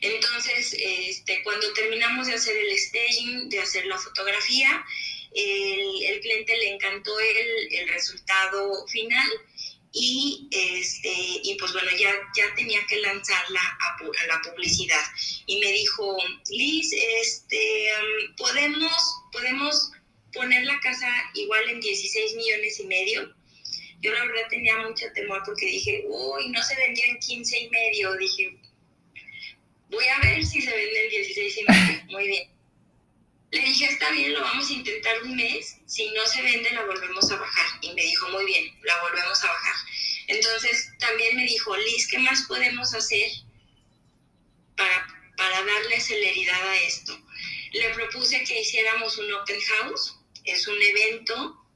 Entonces, 0.00 0.76
este, 0.78 1.42
cuando 1.42 1.72
terminamos 1.72 2.26
de 2.26 2.34
hacer 2.34 2.56
el 2.56 2.78
staging, 2.78 3.48
de 3.48 3.60
hacer 3.60 3.86
la 3.86 3.98
fotografía, 3.98 4.84
el, 5.34 6.04
el 6.04 6.20
cliente 6.20 6.56
le 6.56 6.74
encantó 6.74 7.18
el, 7.18 7.72
el 7.72 7.88
resultado 7.88 8.86
final 8.86 9.28
y, 9.92 10.46
este, 10.50 11.10
y 11.42 11.56
pues 11.58 11.72
bueno, 11.72 11.90
ya, 11.98 12.12
ya 12.36 12.54
tenía 12.54 12.86
que 12.86 13.00
lanzarla 13.00 13.60
a, 13.60 13.96
a, 13.96 14.26
la 14.26 14.42
publicidad. 14.42 15.02
Y 15.46 15.58
me 15.58 15.72
dijo, 15.72 16.16
Liz, 16.50 16.92
este, 16.92 17.90
¿podemos, 18.36 18.92
podemos 19.32 19.90
poner 20.36 20.64
la 20.64 20.78
casa 20.80 21.08
igual 21.34 21.68
en 21.68 21.80
16 21.80 22.36
millones 22.36 22.80
y 22.80 22.84
medio. 22.84 23.34
Yo 24.00 24.12
la 24.12 24.24
verdad 24.26 24.48
tenía 24.50 24.76
mucho 24.78 25.06
temor 25.14 25.42
porque 25.44 25.66
dije, 25.66 26.04
uy, 26.06 26.48
no 26.50 26.62
se 26.62 26.76
vendió 26.76 27.04
en 27.06 27.18
15 27.18 27.58
y 27.58 27.70
medio. 27.70 28.16
Dije, 28.16 28.56
voy 29.90 30.04
a 30.06 30.20
ver 30.20 30.44
si 30.44 30.60
se 30.60 30.70
vende 30.70 31.04
en 31.04 31.10
16 31.10 31.58
y 31.58 31.64
medio. 31.64 32.04
Muy 32.10 32.26
bien. 32.28 32.56
Le 33.52 33.60
dije, 33.60 33.86
está 33.86 34.10
bien, 34.10 34.34
lo 34.34 34.40
vamos 34.40 34.68
a 34.68 34.72
intentar 34.72 35.22
un 35.22 35.36
mes. 35.36 35.78
Si 35.86 36.10
no 36.10 36.26
se 36.26 36.42
vende, 36.42 36.70
la 36.72 36.84
volvemos 36.84 37.30
a 37.30 37.36
bajar. 37.36 37.66
Y 37.80 37.92
me 37.94 38.02
dijo, 38.02 38.28
muy 38.28 38.44
bien, 38.44 38.76
la 38.82 39.00
volvemos 39.02 39.42
a 39.44 39.46
bajar. 39.46 39.74
Entonces, 40.26 40.90
también 40.98 41.36
me 41.36 41.44
dijo, 41.44 41.76
Liz, 41.76 42.08
¿qué 42.08 42.18
más 42.18 42.42
podemos 42.48 42.92
hacer 42.92 43.30
para, 44.76 45.06
para 45.36 45.64
darle 45.64 46.00
celeridad 46.00 46.68
a 46.68 46.76
esto? 46.82 47.18
Le 47.72 47.90
propuse 47.94 48.42
que 48.44 48.60
hiciéramos 48.60 49.16
un 49.16 49.32
open 49.32 49.60
house. 49.60 50.15
Es 50.46 50.66
un 50.66 50.80
evento 50.80 51.66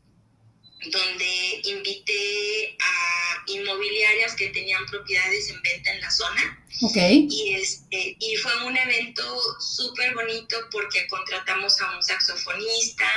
donde 0.86 1.60
invité 1.64 2.76
a 2.80 3.44
inmobiliarias 3.46 4.34
que 4.34 4.48
tenían 4.48 4.84
propiedades 4.86 5.50
en 5.50 5.60
venta 5.62 5.92
en 5.92 6.00
la 6.00 6.10
zona. 6.10 6.64
Okay. 6.82 7.26
Y, 7.30 7.54
este, 7.54 8.16
y 8.18 8.36
fue 8.36 8.64
un 8.64 8.76
evento 8.76 9.60
súper 9.60 10.14
bonito 10.14 10.56
porque 10.70 11.06
contratamos 11.08 11.80
a 11.80 11.96
un 11.96 12.02
saxofonista, 12.02 13.08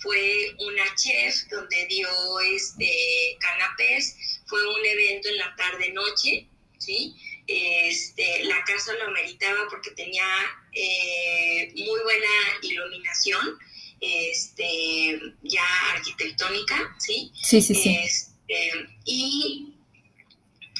fue 0.00 0.54
una 0.58 0.84
chef 0.96 1.48
donde 1.50 1.86
dio 1.86 2.40
este, 2.40 3.38
canapés, 3.40 4.16
fue 4.46 4.66
un 4.66 4.84
evento 4.84 5.28
en 5.28 5.38
la 5.38 5.54
tarde-noche, 5.56 6.46
¿sí? 6.78 7.16
Este, 7.46 8.44
la 8.44 8.62
casa 8.64 8.92
lo 8.94 9.10
meritaba 9.10 9.66
porque 9.70 9.90
tenía 9.92 10.26
eh, 10.72 11.72
muy 11.74 12.00
buena 12.02 12.28
iluminación 12.62 13.58
este, 14.00 15.20
ya 15.42 15.64
arquitectónica, 15.94 16.96
¿sí? 16.98 17.30
Sí, 17.42 17.60
sí, 17.60 17.74
sí. 17.74 17.96
Este, 17.96 18.88
y, 19.04 19.74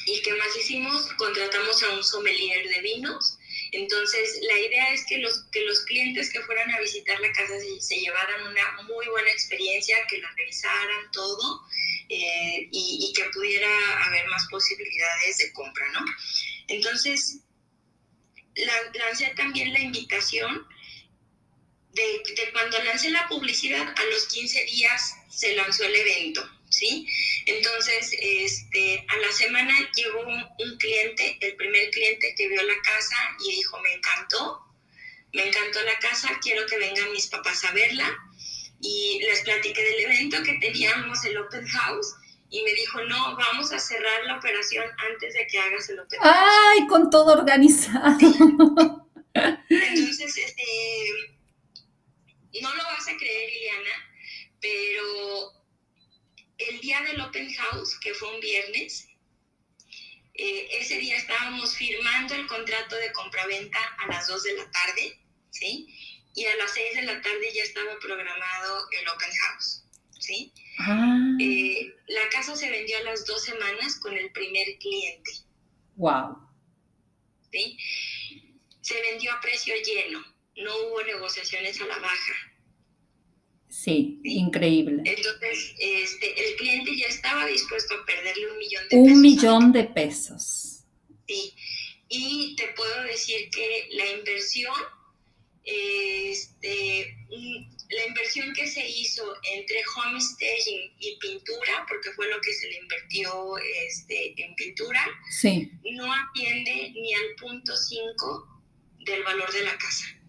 ¿Y 0.05 0.21
qué 0.21 0.33
más 0.33 0.55
hicimos? 0.57 1.07
Contratamos 1.17 1.83
a 1.83 1.93
un 1.93 2.03
sommelier 2.03 2.67
de 2.67 2.81
vinos. 2.81 3.37
Entonces, 3.71 4.39
la 4.41 4.59
idea 4.59 4.93
es 4.93 5.05
que 5.05 5.19
los, 5.19 5.45
que 5.51 5.61
los 5.61 5.81
clientes 5.85 6.31
que 6.31 6.41
fueran 6.41 6.69
a 6.71 6.79
visitar 6.79 7.19
la 7.19 7.31
casa 7.31 7.53
se, 7.59 7.81
se 7.81 8.01
llevaran 8.01 8.47
una 8.47 8.81
muy 8.83 9.07
buena 9.07 9.29
experiencia, 9.29 9.95
que 10.09 10.17
la 10.17 10.29
revisaran 10.35 11.11
todo 11.13 11.61
eh, 12.09 12.67
y, 12.71 13.09
y, 13.09 13.13
que 13.13 13.23
pudiera 13.29 13.69
haber 14.05 14.27
más 14.27 14.45
posibilidades 14.49 15.37
de 15.37 15.53
compra, 15.53 15.89
¿no? 15.91 16.05
Entonces, 16.67 17.39
la, 18.55 18.73
lancé 18.93 19.31
también 19.37 19.71
la 19.71 19.79
invitación 19.79 20.67
de, 21.93 22.33
de, 22.35 22.51
cuando 22.51 22.81
lancé 22.83 23.09
la 23.09 23.27
publicidad, 23.27 23.81
a 23.81 24.05
los 24.05 24.25
15 24.27 24.65
días 24.65 25.15
se 25.29 25.55
lanzó 25.55 25.83
el 25.83 25.95
evento, 25.95 26.47
¿sí? 26.69 27.07
Entonces, 27.45 28.15
este, 28.19 29.05
a 29.07 29.17
la 29.17 29.31
semana 29.31 29.73
llegó 29.95 30.21
un, 30.21 30.43
un, 30.59 30.77
cliente, 30.77 31.37
el 31.41 31.55
primer 31.55 31.89
cliente 31.91 32.33
que 32.35 32.47
vio 32.47 32.61
la 32.63 32.81
casa 32.83 33.15
y 33.45 33.51
dijo, 33.55 33.79
me 33.81 33.93
encantó, 33.93 34.61
me 35.33 35.47
encantó 35.47 35.81
la 35.83 35.97
casa, 35.99 36.29
quiero 36.41 36.65
que 36.67 36.77
vengan 36.77 37.11
mis 37.11 37.27
papás 37.27 37.63
a 37.65 37.71
verla. 37.71 38.17
Y 38.83 39.19
les 39.21 39.41
platiqué 39.41 39.83
del 39.83 39.99
evento 39.99 40.41
que 40.43 40.53
teníamos, 40.59 41.23
el 41.25 41.37
open 41.37 41.67
house, 41.67 42.15
y 42.49 42.63
me 42.63 42.73
dijo, 42.73 43.01
no, 43.03 43.37
vamos 43.37 43.71
a 43.71 43.79
cerrar 43.79 44.25
la 44.25 44.37
operación 44.37 44.85
antes 45.11 45.33
de 45.33 45.47
que 45.47 45.59
hagas 45.59 45.87
el 45.89 45.99
open 45.99 46.19
house. 46.19 46.35
¡Ay, 46.35 46.87
con 46.87 47.09
todo 47.09 47.33
organizado! 47.33 48.17
Entonces, 49.33 50.37
este 50.37 50.63
no 52.59 52.75
lo 52.75 52.83
vas 52.83 53.07
a 53.07 53.17
creer, 53.17 53.49
Liliana, 53.49 54.11
pero 54.59 55.53
el 56.57 56.79
día 56.81 57.01
del 57.01 57.21
open 57.21 57.51
house, 57.53 57.97
que 57.99 58.13
fue 58.13 58.33
un 58.33 58.41
viernes, 58.41 59.07
eh, 60.33 60.67
ese 60.79 60.97
día 60.97 61.17
estábamos 61.17 61.75
firmando 61.75 62.35
el 62.35 62.47
contrato 62.47 62.95
de 62.95 63.11
compraventa 63.13 63.79
a 63.99 64.07
las 64.07 64.27
2 64.27 64.43
de 64.43 64.53
la 64.57 64.71
tarde, 64.71 65.19
¿sí? 65.49 65.87
Y 66.35 66.45
a 66.45 66.55
las 66.57 66.73
6 66.73 66.95
de 66.95 67.01
la 67.03 67.21
tarde 67.21 67.51
ya 67.53 67.63
estaba 67.63 67.97
programado 67.99 68.87
el 68.91 69.07
open 69.07 69.29
house, 69.31 69.83
¿sí? 70.19 70.53
Ah. 70.79 71.35
Eh, 71.39 71.93
la 72.07 72.29
casa 72.29 72.55
se 72.55 72.69
vendió 72.69 72.97
a 72.97 73.03
las 73.03 73.25
dos 73.25 73.43
semanas 73.43 73.99
con 73.99 74.17
el 74.17 74.31
primer 74.31 74.77
cliente. 74.79 75.31
Wow. 75.95 76.37
¿Sí? 77.51 77.77
Se 78.81 79.01
vendió 79.01 79.33
a 79.33 79.41
precio 79.41 79.75
lleno 79.83 80.30
no 80.57 80.71
hubo 80.77 81.03
negociaciones 81.03 81.79
a 81.81 81.85
la 81.85 81.99
baja. 81.99 82.33
Sí, 83.69 84.19
increíble. 84.23 85.01
Entonces, 85.05 85.73
este, 85.79 86.49
el 86.49 86.55
cliente 86.57 86.97
ya 86.97 87.07
estaba 87.07 87.45
dispuesto 87.45 87.95
a 87.95 88.05
perderle 88.05 88.51
un 88.51 88.57
millón 88.57 88.87
de 88.89 88.95
un 88.97 89.03
pesos. 89.05 89.15
Un 89.15 89.21
millón 89.21 89.71
de 89.71 89.83
pesos. 89.85 90.83
Sí, 91.27 91.53
y 92.09 92.55
te 92.57 92.67
puedo 92.75 93.03
decir 93.03 93.49
que 93.49 93.87
la 93.91 94.11
inversión, 94.11 94.75
este, 95.63 97.15
la 97.29 98.05
inversión 98.07 98.53
que 98.53 98.67
se 98.67 98.85
hizo 98.85 99.23
entre 99.53 99.81
home 99.95 100.19
staging 100.19 100.93
y 100.99 101.17
pintura, 101.19 101.85
porque 101.87 102.11
fue 102.11 102.29
lo 102.29 102.41
que 102.41 102.51
se 102.51 102.67
le 102.67 102.77
invirtió 102.77 103.57
este, 103.87 104.33
en 104.43 104.53
pintura, 104.55 105.01
sí. 105.29 105.71
no 105.93 106.13
atiende 106.13 106.91
ni 106.91 107.13
al 107.13 107.35
punto 107.39 107.73
5 107.77 108.63
del 109.05 109.23
valor 109.23 109.49
de 109.53 109.63
la 109.63 109.77
casa 109.77 110.20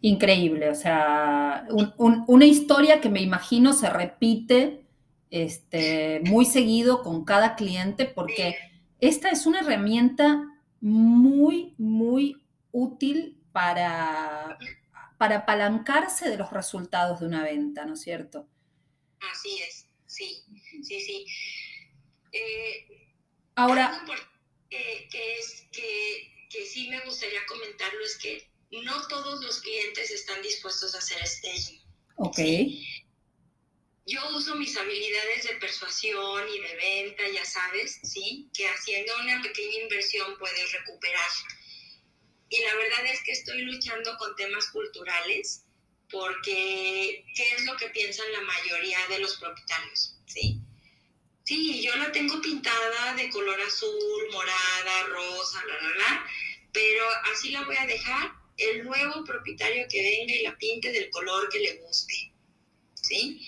increíble, 0.00 0.70
o 0.70 0.74
sea, 0.74 1.66
un, 1.70 1.92
un, 1.98 2.24
una 2.26 2.46
historia 2.46 3.00
que 3.00 3.08
me 3.08 3.20
imagino 3.20 3.72
se 3.72 3.90
repite 3.90 4.84
este, 5.30 6.20
muy 6.24 6.46
seguido 6.46 7.02
con 7.02 7.24
cada 7.24 7.56
cliente 7.56 8.04
porque 8.04 8.56
esta 9.00 9.30
es 9.30 9.46
una 9.46 9.60
herramienta 9.60 10.44
muy, 10.80 11.74
muy 11.78 12.42
útil 12.70 13.36
para, 13.52 14.58
para 15.16 15.38
apalancarse 15.38 16.30
de 16.30 16.36
los 16.36 16.52
resultados 16.52 17.20
de 17.20 17.26
una 17.26 17.42
venta, 17.42 17.84
¿no 17.84 17.94
es 17.94 18.00
cierto? 18.00 18.46
Así 19.32 19.58
es, 19.68 19.88
sí, 20.06 20.44
sí, 20.82 21.00
sí. 21.00 21.26
Eh, 22.32 23.08
Ahora... 23.56 24.04
Que, 24.70 25.08
que, 25.10 25.38
es, 25.38 25.66
que, 25.72 26.46
que 26.50 26.66
sí 26.66 26.90
me 26.90 27.00
gustaría 27.00 27.40
comentarlo 27.48 28.04
es 28.04 28.18
que 28.18 28.50
no 28.70 29.06
todos 29.08 29.42
los 29.42 29.60
clientes 29.60 30.10
están 30.10 30.42
dispuestos 30.42 30.94
a 30.94 30.98
hacer 30.98 31.26
staging. 31.26 31.80
Ok. 32.16 32.36
¿sí? 32.36 32.84
yo 34.08 34.20
uso 34.34 34.56
mis 34.56 34.74
habilidades 34.76 35.44
de 35.44 35.56
persuasión 35.56 36.48
y 36.48 36.60
de 36.60 36.76
venta, 36.76 37.28
ya 37.28 37.44
sabes, 37.44 38.00
¿sí? 38.02 38.48
Que 38.54 38.66
haciendo 38.66 39.12
una 39.20 39.42
pequeña 39.42 39.82
inversión 39.82 40.34
puedes 40.38 40.72
recuperar. 40.72 41.30
Y 42.48 42.58
la 42.62 42.74
verdad 42.76 43.04
es 43.12 43.22
que 43.22 43.32
estoy 43.32 43.60
luchando 43.62 44.16
con 44.16 44.34
temas 44.36 44.68
culturales 44.68 45.64
porque 46.10 47.22
¿qué 47.36 47.54
es 47.54 47.66
lo 47.66 47.76
que 47.76 47.90
piensan 47.90 48.32
la 48.32 48.40
mayoría 48.40 48.98
de 49.10 49.18
los 49.18 49.36
propietarios? 49.36 50.16
¿Sí? 50.24 50.58
Sí, 51.44 51.82
yo 51.82 51.94
la 51.96 52.10
tengo 52.10 52.40
pintada 52.40 53.14
de 53.14 53.28
color 53.28 53.60
azul, 53.60 54.28
morada, 54.32 55.02
rosa, 55.08 55.62
bla, 55.64 55.78
bla, 55.78 55.90
bla, 55.90 56.26
pero 56.72 57.04
así 57.32 57.50
la 57.50 57.64
voy 57.64 57.76
a 57.76 57.86
dejar. 57.86 58.37
El 58.58 58.84
nuevo 58.84 59.24
propietario 59.24 59.86
que 59.88 60.02
venga 60.02 60.34
y 60.34 60.42
la 60.42 60.56
pinte 60.58 60.92
del 60.92 61.10
color 61.10 61.48
que 61.48 61.60
le 61.60 61.74
guste. 61.76 62.32
¿Sí? 62.94 63.40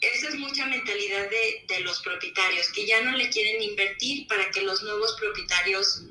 Esa 0.00 0.28
es 0.28 0.34
mucha 0.36 0.64
mentalidad 0.66 1.28
de, 1.28 1.64
de 1.68 1.80
los 1.80 2.00
propietarios, 2.00 2.70
que 2.72 2.86
ya 2.86 3.02
no 3.02 3.16
le 3.16 3.28
quieren 3.28 3.60
invertir 3.60 4.26
para 4.28 4.50
que 4.50 4.62
los 4.62 4.82
nuevos 4.82 5.16
propietarios 5.18 6.02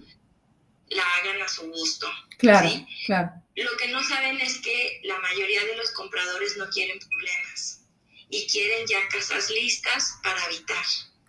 la 0.90 1.04
hagan 1.16 1.42
a 1.42 1.48
su 1.48 1.70
gusto. 1.72 2.08
Claro, 2.38 2.70
claro. 3.06 3.32
Lo 3.56 3.76
que 3.78 3.88
no 3.88 4.04
saben 4.04 4.40
es 4.40 4.60
que 4.60 5.02
la 5.04 5.18
mayoría 5.20 5.64
de 5.66 5.76
los 5.76 5.92
compradores 5.92 6.58
no 6.58 6.70
quieren 6.70 7.00
problemas 7.00 7.82
y 8.30 8.46
quieren 8.48 8.86
ya 8.88 9.08
casas 9.08 9.50
listas 9.50 10.16
para 10.22 10.44
habitar. 10.44 10.86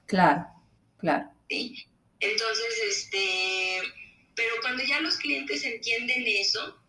Claro, 0.06 0.46
claro. 0.98 1.24
¿Sí? 1.48 1.86
Entonces, 2.20 2.78
este, 2.88 3.80
pero 4.38 4.54
cuando 4.60 4.84
ya 4.84 5.00
los 5.00 5.16
clientes 5.16 5.64
entienden 5.64 6.24
eso, 6.24 6.80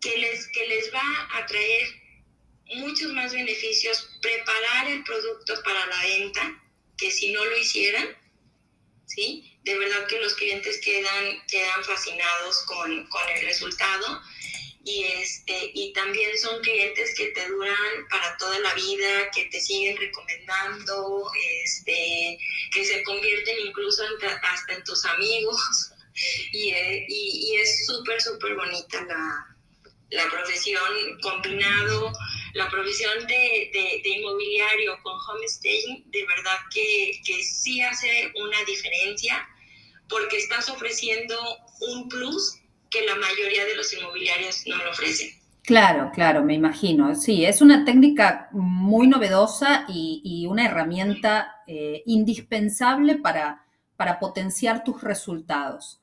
que 0.00 0.16
les, 0.16 0.48
que 0.48 0.66
les 0.66 0.92
va 0.92 1.28
a 1.34 1.44
traer 1.44 1.86
muchos 2.76 3.12
más 3.12 3.34
beneficios 3.34 4.08
preparar 4.22 4.88
el 4.88 5.04
producto 5.04 5.62
para 5.62 5.84
la 5.84 6.02
venta 6.02 6.62
que 6.96 7.10
si 7.10 7.30
no 7.32 7.44
lo 7.44 7.58
hicieran, 7.58 8.08
¿sí? 9.04 9.58
De 9.64 9.78
verdad 9.78 10.06
que 10.06 10.18
los 10.18 10.34
clientes 10.34 10.80
quedan, 10.80 11.46
quedan 11.46 11.84
fascinados 11.84 12.64
con, 12.64 13.06
con 13.08 13.28
el 13.28 13.44
resultado 13.44 14.22
y 14.84 15.04
este 15.04 15.70
y 15.74 15.92
también 15.92 16.36
son 16.38 16.60
clientes 16.60 17.14
que 17.16 17.26
te 17.28 17.48
duran 17.48 18.06
para 18.10 18.36
toda 18.36 18.58
la 18.60 18.74
vida, 18.74 19.30
que 19.34 19.44
te 19.46 19.60
siguen 19.60 19.96
recomendando, 19.96 21.30
este, 21.64 22.38
que 22.72 22.84
se 22.84 23.02
convierten 23.04 23.56
incluso 23.66 24.02
hasta 24.42 24.72
en 24.74 24.84
tus 24.84 25.04
amigos. 25.06 25.60
Y, 26.52 26.68
eh, 26.68 27.06
y, 27.08 27.54
y 27.54 27.56
es 27.56 27.86
súper 27.86 28.20
súper 28.20 28.54
bonita 28.54 29.02
la, 29.06 29.56
la 30.12 30.28
profesión 30.30 31.18
combinado, 31.22 32.12
la 32.52 32.68
profesión 32.68 33.26
de, 33.26 33.70
de, 34.04 34.08
inmobiliario 34.10 34.98
con 35.02 35.14
homestaying, 35.14 36.10
de 36.10 36.26
verdad 36.26 36.58
que, 36.72 37.12
que 37.24 37.42
sí 37.42 37.80
hace 37.80 38.30
una 38.34 38.62
diferencia 38.64 39.48
porque 40.08 40.36
estás 40.36 40.68
ofreciendo 40.68 41.34
un 41.80 42.08
plus 42.10 42.61
que 42.92 43.04
la 43.06 43.16
mayoría 43.16 43.64
de 43.64 43.74
los 43.74 43.92
inmobiliarios 43.94 44.64
no 44.66 44.76
lo 44.76 44.90
ofrecen. 44.90 45.30
Claro, 45.62 46.10
claro, 46.12 46.42
me 46.44 46.54
imagino. 46.54 47.14
Sí, 47.14 47.44
es 47.44 47.62
una 47.62 47.84
técnica 47.84 48.48
muy 48.52 49.06
novedosa 49.06 49.86
y, 49.88 50.20
y 50.24 50.46
una 50.46 50.66
herramienta 50.66 51.62
eh, 51.66 52.02
indispensable 52.04 53.16
para, 53.16 53.64
para 53.96 54.18
potenciar 54.18 54.84
tus 54.84 55.02
resultados. 55.02 56.00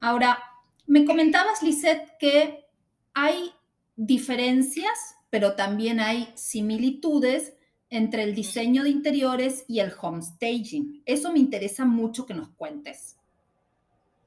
Ahora, 0.00 0.42
me 0.86 1.04
comentabas, 1.04 1.62
Lisette, 1.62 2.16
que 2.18 2.64
hay 3.12 3.52
diferencias, 3.94 5.16
pero 5.30 5.54
también 5.54 6.00
hay 6.00 6.32
similitudes 6.34 7.54
entre 7.90 8.24
el 8.24 8.34
diseño 8.34 8.82
de 8.82 8.90
interiores 8.90 9.64
y 9.68 9.80
el 9.80 9.92
homestaging. 10.00 11.02
Eso 11.06 11.32
me 11.32 11.38
interesa 11.38 11.84
mucho 11.84 12.26
que 12.26 12.34
nos 12.34 12.48
cuentes. 12.50 13.16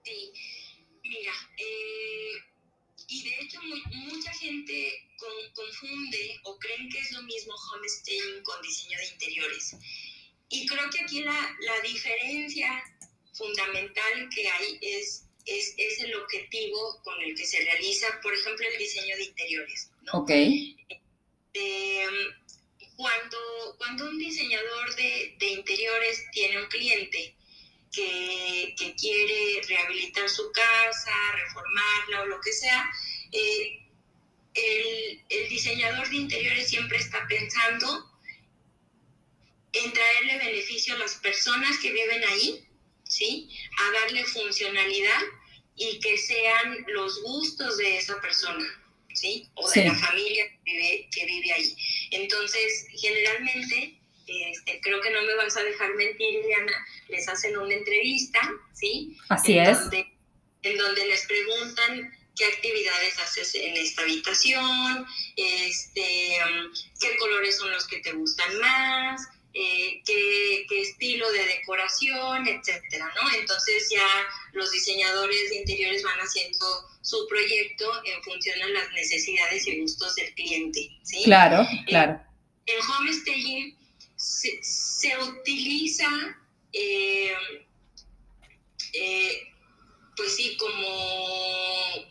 Sí, 0.03 0.31
mira, 1.03 1.33
eh, 1.57 2.31
y 3.09 3.23
de 3.23 3.35
hecho 3.41 3.59
mucha 3.61 4.31
gente 4.33 5.09
confunde 5.53 6.39
o 6.43 6.57
creen 6.59 6.89
que 6.89 6.99
es 6.99 7.11
lo 7.11 7.23
mismo 7.23 7.53
homestaging 7.53 8.43
con 8.43 8.61
diseño 8.61 8.97
de 8.97 9.07
interiores. 9.07 9.75
Y 10.49 10.65
creo 10.67 10.89
que 10.89 11.01
aquí 11.01 11.21
la, 11.21 11.55
la 11.61 11.81
diferencia 11.81 12.83
fundamental 13.33 14.29
que 14.33 14.47
hay 14.47 14.79
es 14.81 15.23
es, 15.47 15.73
es, 15.77 16.01
el 16.01 16.13
objetivo 16.15 17.01
con 17.03 17.21
el 17.21 17.33
que 17.33 17.45
se 17.45 17.63
realiza, 17.63 18.07
por 18.21 18.33
ejemplo, 18.33 18.67
el 18.69 18.77
diseño 18.77 19.15
de 19.15 19.23
interiores. 19.23 19.89
¿no? 20.01 20.19
Ok. 20.19 20.29
Eh, 20.29 22.07
cuando, 22.97 23.37
cuando 23.77 24.09
un 24.09 24.19
diseñador 24.19 24.95
de, 24.95 25.35
de, 25.39 25.47
interiores 25.47 26.25
tiene 26.33 26.61
un 26.61 26.67
cliente 26.67 27.35
que, 27.91 28.75
que, 28.77 28.95
quiere 28.95 29.61
rehabilitar 29.67 30.29
su 30.29 30.51
casa, 30.51 31.11
reformarla 31.33 32.21
o 32.21 32.25
lo 32.25 32.41
que 32.41 32.51
sea, 32.51 32.89
eh, 33.31 33.79
el, 34.53 35.23
el 35.29 35.49
diseñador 35.49 36.09
de 36.09 36.15
interiores 36.15 36.69
siempre 36.69 36.97
está 36.97 37.25
pensando 37.27 38.11
en 39.73 39.93
traerle 39.93 40.37
beneficio 40.37 40.95
a 40.95 40.99
las 40.99 41.15
personas 41.15 41.77
que 41.77 41.91
viven 41.91 42.23
ahí, 42.23 42.67
¿sí? 43.03 43.49
A 43.79 44.01
darle 44.01 44.25
funcionalidad 44.25 45.21
y 45.75 45.99
que 45.99 46.17
sean 46.17 46.85
los 46.87 47.21
gustos 47.21 47.77
de 47.77 47.97
esa 47.97 48.19
persona, 48.21 48.65
¿sí? 49.13 49.47
O 49.55 49.69
de 49.69 49.85
la 49.85 49.95
familia 49.95 50.45
que 50.65 51.25
vive, 51.25 51.53
ahí. 51.53 51.75
Entonces, 52.11 52.87
generalmente, 52.99 53.96
este, 54.27 54.79
creo 54.81 55.01
que 55.01 55.11
no 55.11 55.21
me 55.21 55.35
vas 55.35 55.55
a 55.57 55.63
dejar 55.63 55.95
mentir, 55.95 56.43
Diana, 56.45 56.85
les 57.07 57.27
hacen 57.27 57.57
una 57.57 57.73
entrevista, 57.73 58.39
¿sí? 58.73 59.17
Así 59.29 59.57
es. 59.57 59.77
en 60.63 60.77
donde 60.77 61.05
les 61.05 61.25
preguntan 61.25 62.11
qué 62.35 62.45
actividades 62.45 63.17
haces 63.19 63.55
en 63.55 63.77
esta 63.77 64.01
habitación, 64.01 65.05
este, 65.35 66.37
um, 66.43 66.73
qué 66.99 67.15
colores 67.17 67.57
son 67.57 67.71
los 67.71 67.87
que 67.87 67.99
te 67.99 68.11
gustan 68.11 68.59
más, 68.59 69.21
eh, 69.53 70.03
qué, 70.05 70.65
estilo 70.81 71.31
de 71.31 71.45
decoración, 71.45 72.47
etcétera, 72.47 73.11
¿no? 73.15 73.39
Entonces 73.39 73.89
ya 73.89 74.07
los 74.53 74.71
diseñadores 74.71 75.49
de 75.49 75.57
interiores 75.57 76.03
van 76.03 76.19
haciendo 76.19 76.65
su 77.01 77.27
proyecto 77.27 77.91
en 78.05 78.21
función 78.23 78.61
a 78.61 78.67
las 78.67 78.91
necesidades 78.91 79.67
y 79.67 79.81
gustos 79.81 80.15
del 80.15 80.33
cliente, 80.35 80.91
¿sí? 81.03 81.23
Claro, 81.23 81.63
eh, 81.63 81.83
claro. 81.87 82.21
en 82.65 82.79
homestaging 82.81 83.77
se, 84.27 84.59
se 84.61 85.17
utiliza, 85.17 86.09
eh, 86.73 87.33
pues 90.15 90.35
sí, 90.35 90.57
como 90.57 92.07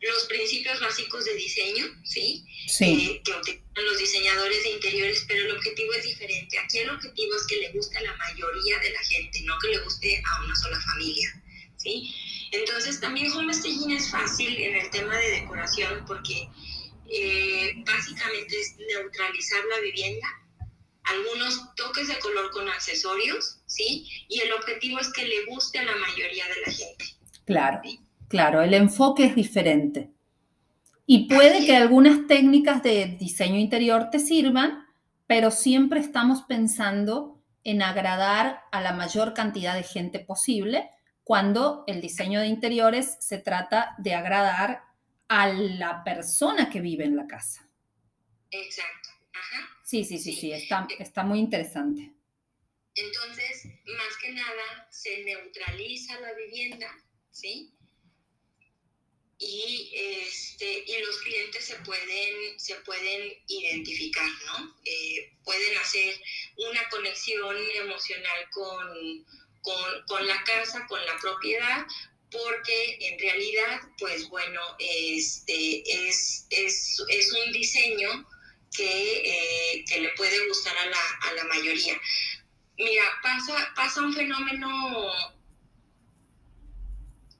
los 0.00 0.24
principios 0.24 0.80
básicos 0.80 1.24
de 1.24 1.34
diseño, 1.34 1.86
¿sí? 2.04 2.44
Sí. 2.68 3.20
que 3.24 3.32
utilizan 3.32 3.84
los 3.84 3.98
diseñadores 3.98 4.62
de 4.62 4.70
interiores, 4.70 5.24
pero 5.26 5.46
el 5.46 5.56
objetivo 5.56 5.92
es 5.94 6.04
diferente. 6.04 6.58
Aquí 6.58 6.78
el 6.78 6.90
objetivo 6.90 7.34
es 7.34 7.46
que 7.46 7.56
le 7.56 7.72
guste 7.72 7.98
a 7.98 8.02
la 8.02 8.16
mayoría 8.16 8.78
de 8.78 8.90
la 8.90 9.02
gente, 9.02 9.40
no 9.42 9.58
que 9.58 9.68
le 9.68 9.78
guste 9.78 10.22
a 10.24 10.44
una 10.44 10.54
sola 10.54 10.80
familia, 10.80 11.42
¿sí? 11.76 12.14
Entonces 12.52 13.00
también 13.00 13.32
homestaging 13.32 13.90
es 13.90 14.10
fácil 14.10 14.56
en 14.56 14.76
el 14.76 14.90
tema 14.90 15.16
de 15.16 15.30
decoración 15.40 16.04
porque 16.06 16.48
eh, 17.10 17.74
básicamente 17.84 18.60
es 18.60 18.76
neutralizar 18.76 19.64
la 19.64 19.80
vivienda, 19.80 20.28
algunos 21.08 21.74
toques 21.74 22.08
de 22.08 22.18
color 22.18 22.50
con 22.50 22.68
accesorios, 22.68 23.60
¿sí? 23.66 24.06
Y 24.28 24.40
el 24.40 24.52
objetivo 24.52 24.98
es 24.98 25.12
que 25.12 25.26
le 25.26 25.46
guste 25.46 25.78
a 25.78 25.84
la 25.84 25.96
mayoría 25.96 26.44
de 26.46 26.60
la 26.66 26.72
gente. 26.72 27.04
Claro. 27.44 27.80
¿sí? 27.82 28.00
Claro, 28.28 28.62
el 28.62 28.74
enfoque 28.74 29.24
es 29.24 29.34
diferente. 29.34 30.10
Y 31.06 31.26
puede 31.26 31.64
que 31.64 31.74
algunas 31.74 32.26
técnicas 32.26 32.82
de 32.82 33.16
diseño 33.18 33.58
interior 33.58 34.10
te 34.10 34.18
sirvan, 34.18 34.86
pero 35.26 35.50
siempre 35.50 36.00
estamos 36.00 36.42
pensando 36.42 37.42
en 37.64 37.82
agradar 37.82 38.64
a 38.70 38.82
la 38.82 38.92
mayor 38.92 39.32
cantidad 39.32 39.74
de 39.74 39.82
gente 39.82 40.18
posible 40.18 40.90
cuando 41.24 41.84
el 41.86 42.00
diseño 42.00 42.40
de 42.40 42.46
interiores 42.46 43.16
se 43.20 43.38
trata 43.38 43.94
de 43.98 44.14
agradar 44.14 44.84
a 45.28 45.48
la 45.48 46.04
persona 46.04 46.68
que 46.70 46.80
vive 46.80 47.04
en 47.04 47.16
la 47.16 47.26
casa. 47.26 47.68
Exacto. 48.50 49.10
Ajá. 49.32 49.77
Sí, 49.88 50.04
sí, 50.04 50.18
sí, 50.18 50.34
sí, 50.34 50.52
está, 50.52 50.86
está 50.98 51.22
muy 51.22 51.38
interesante. 51.38 52.12
Entonces, 52.94 53.64
más 53.86 54.16
que 54.20 54.32
nada, 54.32 54.86
se 54.90 55.24
neutraliza 55.24 56.20
la 56.20 56.34
vivienda, 56.34 56.94
¿sí? 57.30 57.72
y, 59.38 59.90
este, 59.94 60.84
y 60.86 61.00
los 61.00 61.16
clientes 61.22 61.64
se 61.64 61.76
pueden, 61.76 62.60
se 62.60 62.74
pueden 62.80 63.32
identificar, 63.46 64.28
¿no? 64.44 64.76
Eh, 64.84 65.32
pueden 65.42 65.78
hacer 65.78 66.20
una 66.56 66.86
conexión 66.90 67.56
emocional 67.76 68.50
con, 68.50 69.24
con, 69.62 70.02
con, 70.06 70.26
la 70.26 70.44
casa, 70.44 70.86
con 70.86 71.02
la 71.06 71.16
propiedad, 71.18 71.86
porque 72.30 72.98
en 73.00 73.18
realidad, 73.18 73.80
pues 73.98 74.28
bueno, 74.28 74.60
este, 74.80 75.82
es, 76.08 76.46
es, 76.50 77.02
es 77.08 77.32
un 77.32 77.52
diseño 77.52 78.28
que, 78.74 79.82
eh, 79.84 80.00
le 80.00 80.08
puede 80.10 80.46
gustar 80.48 80.76
a 80.76 80.86
la, 80.86 81.00
a 81.22 81.32
la 81.34 81.44
mayoría. 81.44 82.00
Mira, 82.76 83.02
pasa, 83.22 83.72
pasa 83.74 84.02
un 84.02 84.12
fenómeno 84.14 85.10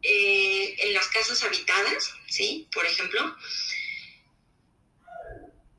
eh, 0.03 0.77
en 0.79 0.95
las 0.95 1.09
casas 1.09 1.43
habitadas, 1.45 2.15
¿sí? 2.27 2.69
Por 2.73 2.87
ejemplo. 2.87 3.37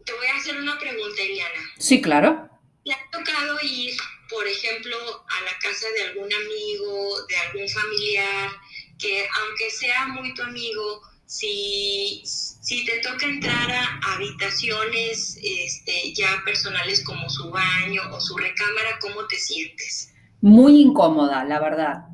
Te 0.05 0.13
voy 0.13 0.27
a 0.27 0.35
hacer 0.35 0.57
una 0.57 0.79
pregunta, 0.79 1.21
Eliana. 1.21 1.62
Sí, 1.77 2.01
claro. 2.01 2.49
¿Te 2.83 2.93
ha 2.93 3.09
tocado 3.12 3.59
ir, 3.62 3.95
por 4.29 4.47
ejemplo, 4.47 4.97
a 5.27 5.41
la 5.43 5.57
casa 5.59 5.88
de 5.89 6.03
algún 6.03 6.33
amigo, 6.33 7.25
de 7.27 7.38
algún 7.38 7.69
familiar, 7.69 8.51
que 8.97 9.27
aunque 9.41 9.69
sea 9.69 10.07
muy 10.07 10.33
tu 10.33 10.41
amigo, 10.43 11.01
si, 11.30 12.24
si 12.26 12.86
te 12.86 12.98
toca 13.02 13.28
entrar 13.28 13.72
a 13.72 14.15
habitaciones 14.15 15.38
este, 15.44 16.12
ya 16.15 16.42
personales 16.44 17.04
como 17.04 17.30
su 17.30 17.52
baño 17.52 18.02
o 18.12 18.20
su 18.20 18.36
recámara, 18.36 18.98
¿cómo 19.00 19.28
te 19.28 19.36
sientes? 19.36 20.12
Muy 20.42 20.82
incómoda, 20.82 21.46
la 21.46 21.60
verdad. 21.60 22.08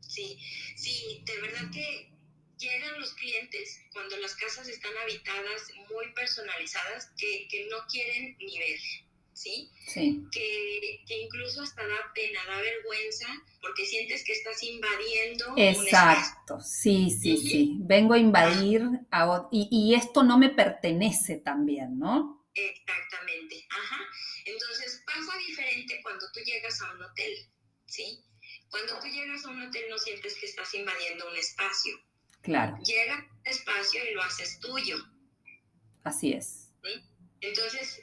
Sí, 0.00 0.40
sí, 0.74 1.22
de 1.24 1.40
verdad 1.40 1.70
que 1.72 2.10
llegan 2.58 2.98
los 2.98 3.14
clientes 3.14 3.80
cuando 3.92 4.16
las 4.16 4.34
casas 4.34 4.68
están 4.68 4.92
habitadas, 5.04 5.70
muy 5.92 6.12
personalizadas, 6.14 7.12
que, 7.16 7.46
que 7.48 7.68
no 7.70 7.76
quieren 7.88 8.36
ni 8.38 8.58
ver. 8.58 8.78
¿Sí? 9.34 9.70
Que, 9.92 11.04
incluso 11.08 11.62
hasta 11.62 11.86
da 11.86 12.12
pena, 12.14 12.40
da 12.46 12.60
vergüenza, 12.60 13.26
porque 13.60 13.84
sientes 13.84 14.24
que 14.24 14.32
estás 14.32 14.62
invadiendo. 14.62 15.54
Exacto, 15.56 16.60
sí, 16.60 17.10
sí, 17.10 17.36
sí. 17.36 17.76
Vengo 17.80 18.14
a 18.14 18.18
invadir 18.18 18.82
y, 19.50 19.68
y, 19.70 19.94
esto 19.94 20.22
no 20.22 20.38
me 20.38 20.50
pertenece 20.50 21.36
también, 21.36 21.98
¿no? 21.98 22.46
Exactamente, 22.54 23.66
ajá. 23.68 24.00
Entonces 24.46 25.02
pasa 25.06 25.36
diferente 25.46 26.00
cuando 26.02 26.24
tú 26.32 26.40
llegas 26.40 26.80
a 26.82 26.92
un 26.92 27.02
hotel, 27.02 27.34
¿sí? 27.86 28.24
Cuando 28.70 28.98
tú 29.00 29.06
llegas 29.08 29.44
a 29.44 29.50
un 29.50 29.62
hotel 29.62 29.84
no 29.90 29.98
sientes 29.98 30.34
que 30.36 30.46
estás 30.46 30.72
invadiendo 30.74 31.28
un 31.28 31.36
espacio. 31.36 31.94
Claro. 32.42 32.76
Llega 32.84 33.16
un 33.16 33.46
espacio 33.46 34.00
y 34.04 34.14
lo 34.14 34.22
haces 34.22 34.60
tuyo. 34.60 34.98
Así 36.04 36.32
es. 36.32 36.70
Entonces, 37.40 38.00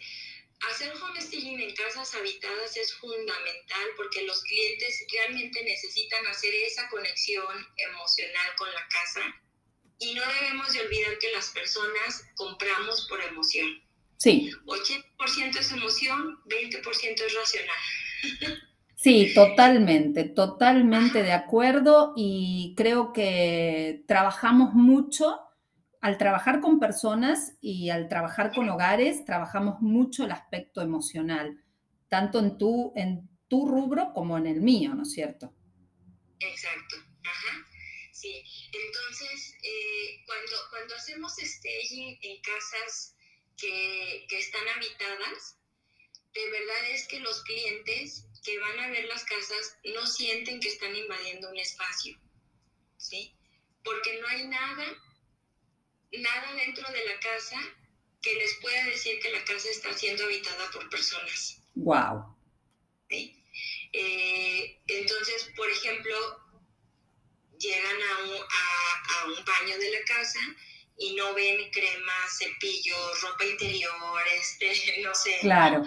Hacer 0.69 0.93
homesteading 0.93 1.60
en 1.60 1.74
casas 1.76 2.13
habitadas 2.13 2.78
es 2.78 2.93
fundamental 2.95 3.88
porque 3.97 4.24
los 4.24 4.43
clientes 4.43 5.06
realmente 5.12 5.63
necesitan 5.63 6.26
hacer 6.28 6.54
esa 6.54 6.88
conexión 6.89 7.67
emocional 7.78 8.50
con 8.58 8.71
la 8.71 8.88
casa 8.88 9.21
y 10.00 10.13
no 10.13 10.21
debemos 10.39 10.71
de 10.74 10.82
olvidar 10.82 11.17
que 11.19 11.32
las 11.32 11.50
personas 11.50 12.26
compramos 12.36 13.08
por 13.08 13.21
emoción. 13.21 13.82
Sí. 14.17 14.52
80% 14.65 15.60
es 15.60 15.71
emoción, 15.71 16.39
20% 16.45 17.21
es 17.26 17.34
racional. 17.34 17.78
Sí, 18.95 19.32
totalmente, 19.36 20.26
totalmente 20.26 21.24
de 21.24 21.34
acuerdo 21.34 22.13
y 22.15 22.76
creo 22.78 23.13
que 23.13 24.04
trabajamos 24.08 24.74
mucho 24.74 25.39
al 26.01 26.17
trabajar 26.17 26.61
con 26.61 26.79
personas 26.79 27.53
y 27.61 27.91
al 27.91 28.09
trabajar 28.09 28.51
con 28.53 28.67
hogares, 28.69 29.23
trabajamos 29.23 29.81
mucho 29.81 30.25
el 30.25 30.31
aspecto 30.31 30.81
emocional, 30.81 31.63
tanto 32.09 32.39
en 32.39 32.57
tu, 32.57 32.91
en 32.95 33.29
tu 33.47 33.67
rubro 33.67 34.11
como 34.13 34.37
en 34.37 34.47
el 34.47 34.61
mío, 34.61 34.95
¿no 34.95 35.03
es 35.03 35.13
cierto? 35.13 35.53
Exacto, 36.39 36.95
ajá. 37.23 37.67
Sí, 38.11 38.43
entonces 38.73 39.55
eh, 39.63 40.23
cuando, 40.25 40.51
cuando 40.71 40.95
hacemos 40.95 41.33
staging 41.33 42.17
en 42.19 42.41
casas 42.41 43.15
que, 43.57 44.25
que 44.27 44.39
están 44.39 44.67
habitadas, 44.75 45.59
de 46.33 46.49
verdad 46.49 46.89
es 46.89 47.07
que 47.07 47.19
los 47.19 47.43
clientes 47.43 48.25
que 48.43 48.59
van 48.59 48.79
a 48.79 48.89
ver 48.89 49.05
las 49.05 49.23
casas 49.25 49.77
no 49.93 50.07
sienten 50.07 50.59
que 50.59 50.69
están 50.69 50.95
invadiendo 50.95 51.47
un 51.51 51.59
espacio, 51.59 52.17
¿sí? 52.97 53.35
Porque 53.83 54.19
no 54.19 54.27
hay 54.29 54.47
nada 54.47 54.97
nada 56.13 56.54
dentro 56.54 56.91
de 56.91 57.06
la 57.06 57.19
casa 57.19 57.58
que 58.21 58.36
les 58.36 58.54
pueda 58.62 58.86
decir 58.86 59.19
que 59.19 59.32
la 59.32 59.43
casa 59.43 59.69
está 59.69 59.93
siendo 59.93 60.24
habitada 60.24 60.69
por 60.71 60.89
personas. 60.89 61.62
Wow. 61.76 62.36
Eh, 63.93 64.80
entonces, 64.88 65.52
por 65.56 65.69
ejemplo, 65.69 66.15
llegan 67.58 67.95
a 67.95 68.24
un, 68.24 68.36
a, 68.36 69.26
un, 69.26 69.45
baño 69.45 69.78
de 69.78 69.91
la 69.91 70.06
casa 70.06 70.39
y 70.97 71.13
no 71.15 71.34
ven 71.34 71.69
crema, 71.71 72.13
cepillo, 72.38 72.95
ropa 73.21 73.45
interior, 73.45 74.21
este, 74.38 75.02
no 75.04 75.13
sé. 75.13 75.38
Claro. 75.41 75.84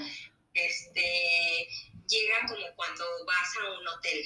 Este, 0.52 1.68
llegan 2.08 2.46
como 2.46 2.66
cuando 2.76 3.04
vas 3.26 3.56
a 3.56 3.80
un 3.80 3.88
hotel. 3.88 4.24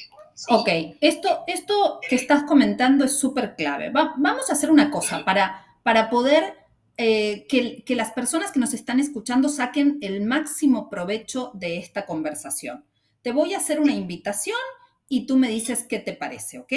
Ok, 0.49 0.97
esto, 1.01 1.45
esto 1.47 2.01
que 2.09 2.17
estás 2.17 2.45
comentando 2.45 3.05
es 3.05 3.19
súper 3.19 3.55
clave. 3.57 3.91
vamos 3.91 4.51
a 4.51 4.53
hacer 4.53 4.71
una 4.71 4.91
cosa 4.91 5.25
para 5.25 5.68
para 5.89 6.11
poder 6.11 6.53
eh, 6.99 7.47
que, 7.49 7.83
que, 7.83 7.97
las 7.97 8.13
personas 8.13 8.53
que 8.53 8.61
nos 8.61 8.75
están 8.75 9.01
escuchando 9.01 9.49
saquen 9.49 9.97
el 10.03 10.21
máximo 10.21 10.91
provecho 10.91 11.51
de 11.55 11.79
esta 11.79 12.05
conversación. 12.05 12.85
Te 13.23 13.33
voy 13.33 13.55
a 13.55 13.57
hacer 13.57 13.81
una 13.81 13.95
invitación 13.95 14.59
y 15.09 15.25
tú 15.25 15.39
me 15.39 15.49
dices 15.49 15.87
qué 15.89 15.99
te 15.99 16.13
parece, 16.13 16.59
¿ok? 16.59 16.73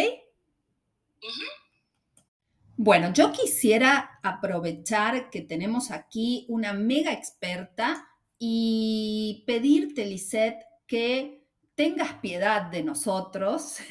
Bueno, 2.78 3.12
yo 3.12 3.34
quisiera 3.34 4.18
aprovechar 4.24 5.30
que 5.30 5.42
tenemos 5.42 5.92
aquí 5.92 6.46
una 6.48 6.72
mega 6.72 7.12
experta 7.12 8.08
y 8.40 9.44
pedirte, 9.46 10.06
Lisette, 10.06 10.64
que 10.88 11.44
tengas 11.76 12.14
piedad 12.22 12.72
de 12.72 12.82
nosotros 12.82 13.76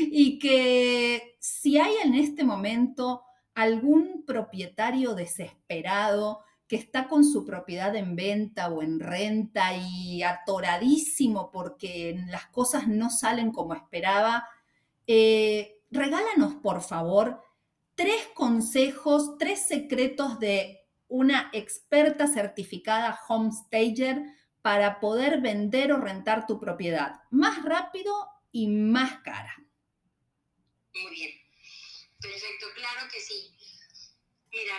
y 0.00 0.40
que 0.40 1.36
si 1.38 1.78
hay 1.78 1.94
en 2.02 2.14
este 2.14 2.42
momento 2.42 3.22
algún 3.56 4.24
propietario 4.26 5.14
desesperado 5.14 6.44
que 6.68 6.76
está 6.76 7.08
con 7.08 7.24
su 7.24 7.44
propiedad 7.44 7.96
en 7.96 8.14
venta 8.14 8.68
o 8.68 8.82
en 8.82 9.00
renta 9.00 9.74
y 9.74 10.22
atoradísimo 10.22 11.50
porque 11.50 12.22
las 12.28 12.46
cosas 12.48 12.86
no 12.86 13.08
salen 13.08 13.52
como 13.52 13.74
esperaba, 13.74 14.46
eh, 15.06 15.78
regálanos 15.90 16.56
por 16.56 16.82
favor 16.82 17.42
tres 17.94 18.28
consejos, 18.34 19.38
tres 19.38 19.66
secretos 19.66 20.38
de 20.38 20.80
una 21.08 21.48
experta 21.54 22.26
certificada 22.26 23.18
homestager 23.26 24.22
para 24.60 25.00
poder 25.00 25.40
vender 25.40 25.92
o 25.92 25.98
rentar 25.98 26.46
tu 26.46 26.60
propiedad 26.60 27.20
más 27.30 27.62
rápido 27.62 28.12
y 28.52 28.68
más 28.68 29.20
cara. 29.20 29.54
Muy 30.92 31.10
bien. 31.14 31.45
Perfecto, 32.30 32.66
claro 32.74 33.08
que 33.12 33.20
sí. 33.20 33.54
Mira, 34.50 34.78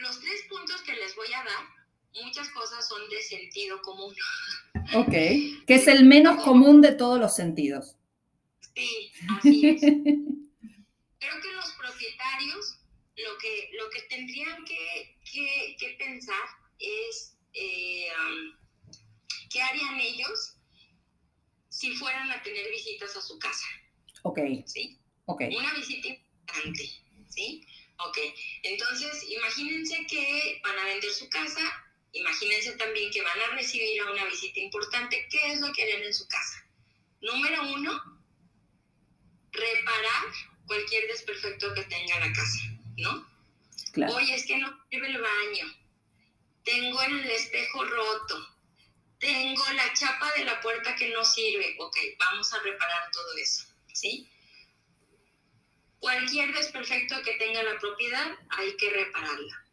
los 0.00 0.20
tres 0.20 0.42
puntos 0.48 0.82
que 0.82 0.94
les 0.94 1.14
voy 1.16 1.32
a 1.32 1.44
dar, 1.44 2.24
muchas 2.24 2.48
cosas 2.50 2.86
son 2.88 3.08
de 3.08 3.22
sentido 3.22 3.80
común. 3.82 4.14
Ok, 4.94 5.10
que 5.66 5.74
es 5.74 5.88
el 5.88 6.04
menos 6.04 6.42
común 6.44 6.80
de 6.80 6.92
todos 6.92 7.18
los 7.18 7.34
sentidos. 7.34 7.96
Sí, 8.74 9.12
así 9.38 9.68
es. 9.68 9.80
Creo 9.80 11.40
que 11.42 11.52
los 11.52 11.72
propietarios 11.72 12.78
lo 13.16 13.38
que, 13.38 13.70
lo 13.72 13.90
que 13.90 14.02
tendrían 14.02 14.64
que, 14.64 15.96
pensar 15.98 16.48
es 16.78 17.36
eh, 17.54 18.08
qué 19.50 19.62
harían 19.62 19.98
ellos 19.98 20.56
si 21.68 21.94
fueran 21.94 22.30
a 22.30 22.42
tener 22.42 22.70
visitas 22.70 23.16
a 23.16 23.20
su 23.22 23.38
casa. 23.38 23.66
Ok. 24.22 24.38
¿Sí? 24.66 24.98
Una 25.26 25.74
visita 25.74 26.08
importante, 26.08 26.90
¿sí? 27.28 27.66
Ok, 27.98 28.18
entonces 28.62 29.24
imagínense 29.28 30.06
que 30.08 30.60
van 30.62 30.78
a 30.78 30.84
vender 30.84 31.10
su 31.10 31.28
casa, 31.30 31.60
imagínense 32.12 32.72
también 32.72 33.10
que 33.10 33.22
van 33.22 33.40
a 33.40 33.54
recibir 33.56 34.00
a 34.02 34.12
una 34.12 34.24
visita 34.26 34.60
importante. 34.60 35.26
¿Qué 35.30 35.52
es 35.52 35.60
lo 35.60 35.72
que 35.72 35.82
harían 35.82 36.02
en 36.02 36.14
su 36.14 36.26
casa? 36.28 36.64
Número 37.20 37.62
uno, 37.74 38.22
reparar 39.50 40.24
cualquier 40.66 41.06
desperfecto 41.08 41.74
que 41.74 41.82
tenga 41.84 42.20
la 42.20 42.32
casa, 42.32 42.60
¿no? 42.98 43.28
Claro. 43.92 44.14
Oye, 44.16 44.34
es 44.34 44.46
que 44.46 44.58
no 44.58 44.78
sirve 44.90 45.08
el 45.08 45.20
baño, 45.20 45.74
tengo 46.64 47.02
el 47.02 47.30
espejo 47.30 47.84
roto, 47.84 48.56
tengo 49.18 49.64
la 49.72 49.92
chapa 49.94 50.30
de 50.36 50.44
la 50.44 50.60
puerta 50.60 50.94
que 50.94 51.08
no 51.08 51.24
sirve. 51.24 51.76
Ok, 51.78 51.96
vamos 52.18 52.52
a 52.52 52.60
reparar 52.60 53.10
todo 53.10 53.36
eso, 53.38 53.64
¿sí? 53.94 54.28
Cualquier 55.98 56.52
desperfecto 56.54 57.16
que 57.22 57.34
tenga 57.34 57.62
la 57.62 57.78
propiedad 57.78 58.26
hay 58.50 58.76
que 58.76 58.90
repararla. 58.90 59.64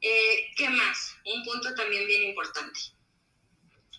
Eh, 0.00 0.46
¿Qué 0.56 0.68
más? 0.70 1.14
Un 1.24 1.44
punto 1.44 1.74
también 1.74 2.06
bien 2.06 2.22
importante. 2.24 2.80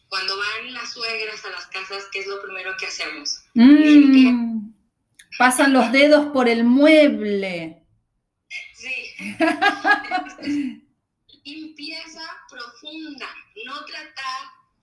Cuando 0.07 0.37
van 0.37 0.73
las 0.73 0.93
suegras 0.93 1.45
a 1.45 1.49
las 1.51 1.67
casas, 1.67 2.07
¿qué 2.11 2.19
es 2.19 2.27
lo 2.27 2.41
primero 2.41 2.75
que 2.77 2.87
hacemos? 2.87 3.43
Mm. 3.53 4.71
pasan 5.37 5.73
los 5.73 5.91
dedos 5.91 6.31
por 6.33 6.49
el 6.49 6.63
mueble. 6.63 7.81
Sí, 8.73 9.13
limpieza 11.45 12.21
profunda, 12.49 13.29
no 13.65 13.85
tratar 13.85 14.41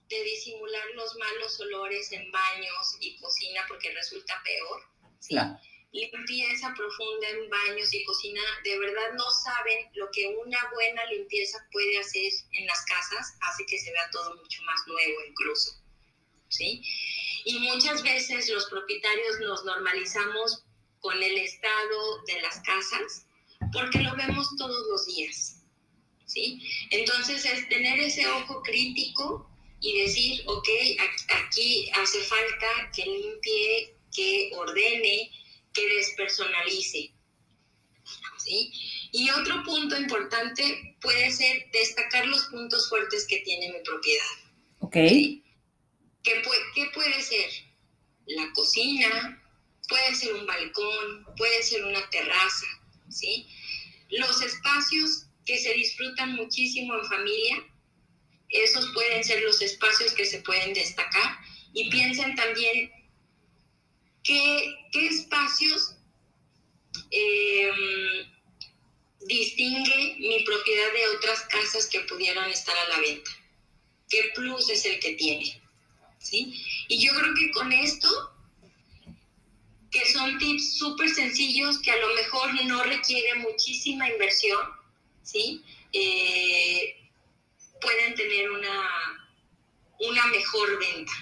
de 0.08 0.22
disimular 0.24 0.84
los 0.94 1.16
malos 1.16 1.60
olores 1.60 2.10
en 2.12 2.30
baños 2.30 2.96
y 3.00 3.16
cocina 3.18 3.60
porque 3.68 3.92
resulta 3.92 4.34
peor. 4.42 4.80
¿sí? 5.18 5.36
Limpieza 5.90 6.74
profunda 6.76 7.28
en 7.30 7.48
baños 7.48 7.92
y 7.94 8.04
cocina, 8.04 8.42
de 8.62 8.78
verdad 8.78 9.12
no 9.16 9.30
saben 9.30 9.86
lo 9.94 10.10
que 10.12 10.28
una 10.28 10.58
buena 10.74 11.04
limpieza 11.06 11.58
puede 11.72 11.98
hacer 11.98 12.30
en 12.52 12.66
las 12.66 12.84
casas, 12.84 13.38
hace 13.40 13.64
que 13.66 13.78
se 13.78 13.90
vea 13.90 14.10
todo 14.12 14.36
mucho 14.36 14.62
más 14.64 14.80
nuevo 14.86 15.24
incluso. 15.26 15.70
¿sí? 16.48 16.82
Y 17.44 17.58
muchas 17.60 18.02
veces 18.02 18.48
los 18.50 18.66
propietarios 18.66 19.40
nos 19.40 19.64
normalizamos 19.64 20.64
con 21.00 21.22
el 21.22 21.38
estado 21.38 22.22
de 22.26 22.42
las 22.42 22.60
casas 22.60 23.26
porque 23.72 24.00
lo 24.00 24.14
vemos 24.16 24.48
todos 24.56 24.86
los 24.88 25.06
días. 25.06 25.62
¿sí? 26.26 26.62
Entonces 26.90 27.44
es 27.44 27.68
tener 27.68 27.98
ese 28.00 28.26
ojo 28.28 28.62
crítico 28.62 29.48
y 29.80 30.02
decir, 30.02 30.42
ok, 30.46 30.68
aquí 31.28 31.90
hace 31.94 32.20
falta 32.22 32.90
que 32.94 33.04
limpie, 33.04 33.96
que 34.14 34.50
ordene, 34.56 35.30
que 35.78 35.94
despersonalice. 35.96 37.12
¿sí? 38.38 38.72
Y 39.12 39.30
otro 39.30 39.62
punto 39.64 39.96
importante 39.96 40.96
puede 41.00 41.30
ser 41.30 41.70
destacar 41.72 42.26
los 42.26 42.44
puntos 42.46 42.88
fuertes 42.88 43.26
que 43.26 43.38
tiene 43.40 43.72
mi 43.72 43.84
propiedad. 43.84 44.24
Ok. 44.80 44.94
¿Qué, 44.94 46.90
puede, 46.94 47.22
ser? 47.22 47.50
La 48.26 48.52
cocina, 48.52 49.42
puede 49.88 50.14
ser 50.14 50.34
un 50.34 50.46
balcón, 50.46 51.26
puede 51.36 51.62
ser 51.62 51.84
una 51.84 52.08
terraza, 52.10 52.66
¿sí? 53.08 53.46
Los 54.10 54.42
espacios 54.42 55.26
que 55.46 55.56
se 55.56 55.72
disfrutan 55.72 56.34
muchísimo 56.36 56.94
en 56.94 57.06
familia, 57.06 57.64
esos 58.50 58.90
pueden 58.92 59.24
ser 59.24 59.42
los 59.42 59.62
espacios 59.62 60.12
que 60.12 60.26
se 60.26 60.42
pueden 60.42 60.74
destacar. 60.74 61.38
Y 61.74 61.90
piensen 61.90 62.34
también 62.34 62.90
qué, 64.24 64.74
espacios 64.92 65.94
em, 67.10 68.30
distingue 69.26 70.16
mi 70.18 70.42
propiedad 70.44 70.92
de 70.92 71.16
otras 71.16 71.40
casas 71.42 71.86
que 71.86 72.00
pudieran 72.00 72.50
estar 72.50 72.76
a 72.76 72.88
la 72.88 73.00
venta. 73.00 73.30
¿Qué 74.08 74.32
plus 74.34 74.70
es 74.70 74.84
el 74.86 74.98
que 75.00 75.14
tiene? 75.14 75.60
¿sí? 76.18 76.62
Y 76.88 77.04
yo 77.04 77.12
creo 77.14 77.34
que 77.34 77.50
con 77.52 77.72
esto, 77.72 78.08
que 79.90 80.12
son 80.12 80.38
tips 80.38 80.78
súper 80.78 81.08
sencillos 81.08 81.78
que 81.80 81.90
a 81.90 81.96
lo 81.96 82.14
mejor 82.14 82.64
no 82.64 82.82
requieren 82.84 83.42
muchísima 83.42 84.08
inversión, 84.08 84.60
¿sí? 85.22 85.62
Eh, 85.92 87.10
pueden 87.80 88.14
tener 88.14 88.50
una, 88.50 89.28
una 90.00 90.26
mejor 90.26 90.78
venta. 90.78 91.12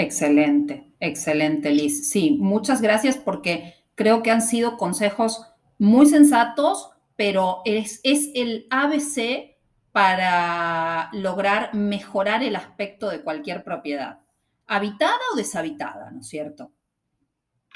Excelente, 0.00 0.94
excelente, 0.98 1.70
Liz. 1.70 2.08
Sí, 2.08 2.38
muchas 2.40 2.80
gracias 2.80 3.18
porque 3.18 3.74
creo 3.94 4.22
que 4.22 4.30
han 4.30 4.40
sido 4.40 4.78
consejos 4.78 5.46
muy 5.76 6.06
sensatos, 6.06 6.88
pero 7.16 7.60
es, 7.66 8.00
es 8.02 8.30
el 8.34 8.66
ABC 8.70 9.58
para 9.92 11.10
lograr 11.12 11.74
mejorar 11.74 12.42
el 12.42 12.56
aspecto 12.56 13.10
de 13.10 13.20
cualquier 13.20 13.62
propiedad, 13.62 14.20
habitada 14.66 15.18
o 15.34 15.36
deshabitada, 15.36 16.10
¿no 16.12 16.20
es 16.20 16.28
cierto? 16.28 16.72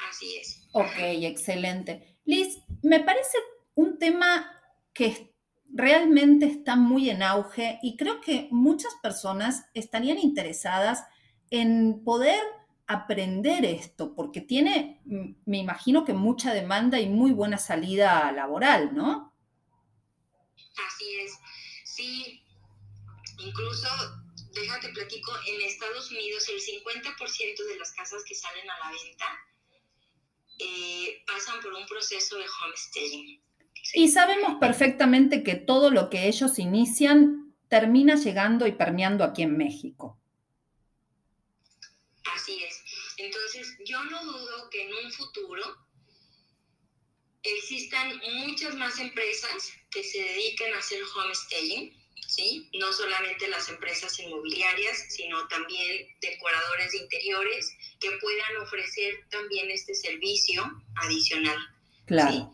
Así 0.08 0.34
es. 0.40 0.66
Ok, 0.72 0.96
excelente. 0.96 2.20
Liz, 2.24 2.58
me 2.82 3.00
parece 3.00 3.37
un 3.74 3.98
tema 3.98 4.50
que 4.94 5.34
realmente 5.68 6.46
está 6.46 6.74
muy 6.74 7.10
en 7.10 7.22
auge 7.22 7.80
y 7.82 7.98
creo 7.98 8.22
que 8.22 8.48
muchas 8.50 8.94
personas 9.02 9.66
estarían 9.74 10.16
interesadas 10.18 11.04
en 11.60 12.02
poder 12.04 12.42
aprender 12.86 13.64
esto, 13.64 14.14
porque 14.14 14.40
tiene, 14.40 15.00
me 15.04 15.58
imagino 15.58 16.04
que 16.04 16.12
mucha 16.12 16.52
demanda 16.52 17.00
y 17.00 17.08
muy 17.08 17.32
buena 17.32 17.58
salida 17.58 18.30
laboral, 18.32 18.94
¿no? 18.94 19.34
Así 20.86 21.16
es. 21.20 21.38
Sí, 21.84 22.42
incluso, 23.38 23.88
déjate 24.52 24.88
platico, 24.90 25.32
en 25.46 25.62
Estados 25.62 26.10
Unidos 26.10 26.48
el 26.48 26.60
50% 26.60 27.66
de 27.68 27.78
las 27.78 27.92
casas 27.92 28.22
que 28.26 28.34
salen 28.34 28.68
a 28.68 28.78
la 28.80 28.90
venta 28.90 29.24
eh, 30.58 31.22
pasan 31.26 31.60
por 31.62 31.72
un 31.72 31.86
proceso 31.86 32.36
de 32.36 32.44
homesteading. 32.44 33.40
Y 33.94 34.08
sabemos 34.08 34.56
perfectamente 34.60 35.42
que 35.42 35.54
todo 35.54 35.90
lo 35.90 36.10
que 36.10 36.28
ellos 36.28 36.58
inician 36.58 37.54
termina 37.68 38.14
llegando 38.16 38.66
y 38.66 38.72
permeando 38.72 39.24
aquí 39.24 39.42
en 39.42 39.56
México. 39.56 40.18
Así 42.32 42.62
es. 42.64 42.82
Entonces, 43.18 43.76
yo 43.84 44.02
no 44.04 44.24
dudo 44.24 44.70
que 44.70 44.82
en 44.82 44.94
un 44.94 45.12
futuro 45.12 45.62
existan 47.42 48.20
muchas 48.46 48.74
más 48.74 48.98
empresas 48.98 49.72
que 49.90 50.02
se 50.02 50.18
dediquen 50.18 50.72
a 50.72 50.78
hacer 50.78 51.02
homesteading, 51.14 51.92
¿sí? 52.26 52.68
No 52.74 52.92
solamente 52.92 53.48
las 53.48 53.68
empresas 53.68 54.18
inmobiliarias, 54.18 55.04
sino 55.10 55.46
también 55.48 56.08
decoradores 56.20 56.92
de 56.92 56.98
interiores 56.98 57.76
que 58.00 58.10
puedan 58.12 58.56
ofrecer 58.62 59.26
también 59.30 59.70
este 59.70 59.94
servicio 59.94 60.64
adicional. 60.96 61.58
Claro. 62.06 62.52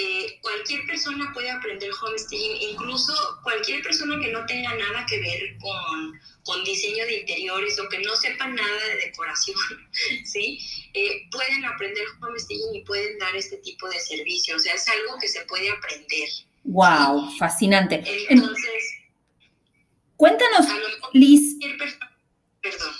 Eh, 0.00 0.38
cualquier 0.42 0.86
persona 0.86 1.28
puede 1.34 1.50
aprender 1.50 1.90
homesteading, 1.90 2.70
incluso 2.70 3.12
cualquier 3.42 3.82
persona 3.82 4.16
que 4.20 4.30
no 4.30 4.46
tenga 4.46 4.72
nada 4.76 5.04
que 5.06 5.18
ver 5.18 5.56
con, 5.58 6.20
con 6.44 6.62
diseño 6.62 7.04
de 7.04 7.20
interiores 7.20 7.80
o 7.80 7.88
que 7.88 7.98
no 7.98 8.14
sepa 8.14 8.46
nada 8.46 8.84
de 8.84 9.06
decoración, 9.06 9.56
¿sí? 10.24 10.60
Eh, 10.94 11.26
pueden 11.32 11.64
aprender 11.64 12.04
homesteading 12.22 12.76
y 12.76 12.84
pueden 12.84 13.18
dar 13.18 13.34
este 13.34 13.56
tipo 13.56 13.88
de 13.88 13.98
servicio. 13.98 14.54
O 14.54 14.60
sea, 14.60 14.74
es 14.74 14.88
algo 14.88 15.18
que 15.20 15.26
se 15.26 15.44
puede 15.46 15.68
aprender. 15.68 16.28
¡Wow! 16.62 17.36
Fascinante. 17.36 18.04
Entonces, 18.28 18.84
cuéntanos, 20.16 20.66
Liz. 21.12 21.56
Perdón. 22.62 22.97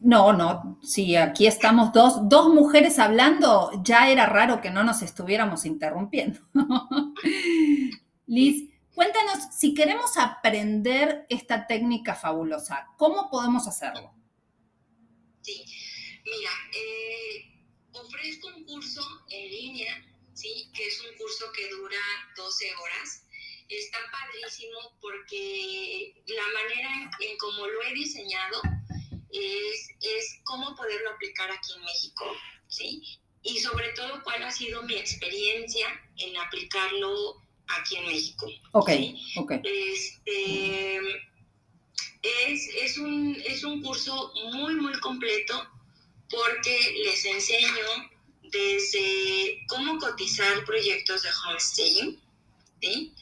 No, 0.00 0.32
no, 0.32 0.78
si 0.80 1.16
aquí 1.16 1.48
estamos 1.48 1.92
dos, 1.92 2.28
dos 2.28 2.54
mujeres 2.54 3.00
hablando, 3.00 3.72
ya 3.82 4.08
era 4.08 4.26
raro 4.26 4.60
que 4.60 4.70
no 4.70 4.84
nos 4.84 5.02
estuviéramos 5.02 5.64
interrumpiendo. 5.64 6.38
Liz, 8.26 8.70
cuéntanos, 8.94 9.38
si 9.56 9.74
queremos 9.74 10.16
aprender 10.16 11.26
esta 11.28 11.66
técnica 11.66 12.14
fabulosa, 12.14 12.86
¿cómo 12.96 13.28
podemos 13.28 13.66
hacerlo? 13.66 14.14
Sí, 15.42 15.64
mira, 16.24 16.50
eh, 16.76 17.64
ofrezco 17.90 18.48
un 18.56 18.64
curso 18.66 19.02
en 19.30 19.50
línea, 19.50 19.94
¿sí? 20.32 20.70
que 20.74 20.86
es 20.86 21.00
un 21.00 21.16
curso 21.18 21.46
que 21.56 21.68
dura 21.70 21.98
12 22.36 22.66
horas. 22.76 23.24
Está 23.68 23.98
padrísimo 24.12 24.78
porque 25.00 26.22
la 26.26 26.42
manera 26.54 27.10
en, 27.18 27.30
en 27.30 27.36
cómo 27.36 27.66
lo 27.66 27.82
he 27.82 27.94
diseñado, 27.94 28.62
es, 29.32 29.88
es 30.00 30.40
cómo 30.44 30.74
poderlo 30.74 31.10
aplicar 31.10 31.50
aquí 31.50 31.72
en 31.74 31.82
México, 31.82 32.24
¿sí? 32.68 33.02
Y 33.42 33.58
sobre 33.58 33.88
todo, 33.90 34.22
cuál 34.22 34.42
ha 34.42 34.50
sido 34.50 34.82
mi 34.82 34.94
experiencia 34.94 35.86
en 36.16 36.36
aplicarlo 36.36 37.36
aquí 37.68 37.96
en 37.96 38.06
México. 38.06 38.46
Ok, 38.72 38.90
ok. 39.36 39.52
Este, 39.64 40.98
es, 42.22 42.68
es, 42.82 42.98
un, 42.98 43.36
es 43.46 43.64
un 43.64 43.82
curso 43.82 44.32
muy, 44.52 44.74
muy 44.74 44.98
completo 45.00 45.66
porque 46.30 46.78
les 47.04 47.24
enseño 47.24 48.10
desde 48.42 49.64
cómo 49.68 49.98
cotizar 49.98 50.64
proyectos 50.64 51.22
de 51.22 51.28
homesteading, 51.46 52.20
¿sí? 52.80 53.14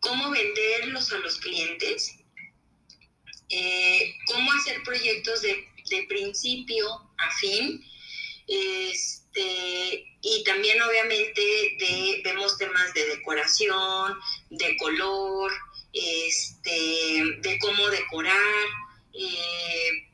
cómo 0.00 0.30
venderlos 0.30 1.12
a 1.12 1.18
los 1.18 1.38
clientes, 1.38 2.15
eh, 3.48 4.14
cómo 4.26 4.52
hacer 4.52 4.82
proyectos 4.82 5.42
de, 5.42 5.66
principio 6.08 6.84
a 7.18 7.30
fin. 7.38 7.84
Este, 8.48 10.04
y 10.20 10.42
también 10.44 10.80
obviamente 10.82 11.40
de, 11.78 12.20
vemos 12.24 12.58
temas 12.58 12.92
de 12.94 13.06
decoración, 13.06 14.18
de 14.50 14.76
color, 14.76 15.52
este, 15.92 17.22
de 17.38 17.58
cómo 17.60 17.88
decorar, 17.88 18.66
eh, 19.14 20.06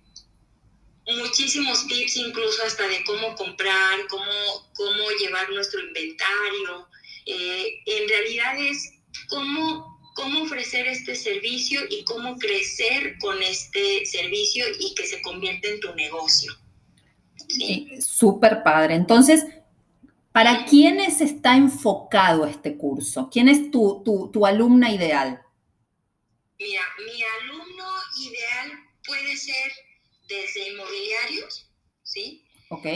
muchísimos 1.06 1.86
tips 1.86 2.16
incluso 2.16 2.62
hasta 2.64 2.86
de 2.86 3.02
cómo 3.04 3.34
comprar, 3.34 4.06
cómo, 4.08 4.70
cómo 4.74 5.10
llevar 5.18 5.50
nuestro 5.50 5.80
inventario. 5.80 6.88
Eh, 7.26 7.82
en 7.86 8.08
realidad 8.08 8.58
es 8.58 8.92
cómo 9.28 9.91
cómo 10.14 10.42
ofrecer 10.42 10.86
este 10.86 11.14
servicio 11.14 11.80
y 11.90 12.04
cómo 12.04 12.36
crecer 12.36 13.16
con 13.18 13.42
este 13.42 14.04
servicio 14.06 14.64
y 14.78 14.94
que 14.94 15.06
se 15.06 15.20
convierta 15.22 15.68
en 15.68 15.80
tu 15.80 15.94
negocio. 15.94 16.52
¿Sí? 17.48 17.88
Súper 18.00 18.62
padre. 18.62 18.94
Entonces, 18.94 19.44
¿Para 20.32 20.64
quiénes 20.64 21.20
está 21.20 21.56
enfocado 21.56 22.46
este 22.46 22.78
curso? 22.78 23.28
¿Quién 23.30 23.48
es 23.50 23.70
tu, 23.70 24.02
tu, 24.02 24.46
alumna 24.46 24.90
ideal? 24.90 25.42
Mira, 26.58 26.82
mi 27.04 27.22
alumno 27.40 27.84
ideal 28.18 28.72
puede 29.04 29.36
ser 29.36 29.72
desde 30.26 30.70
inmobiliarios, 30.70 31.70
¿sí? 32.02 32.46
Ok. 32.70 32.86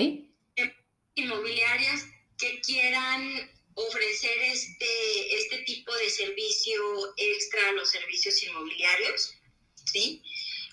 Inmobiliarias 1.15 2.07
que 2.39 2.61
quieran 2.63 3.51
ofrecer 3.77 4.39
este, 4.43 5.37
este 5.37 5.59
tipo 5.65 5.95
de 5.95 6.09
servicio 6.09 7.15
extra 7.19 7.69
a 7.69 7.73
los 7.73 7.91
servicios 7.91 8.43
inmobiliarios, 8.43 9.35
¿sí? 9.85 10.23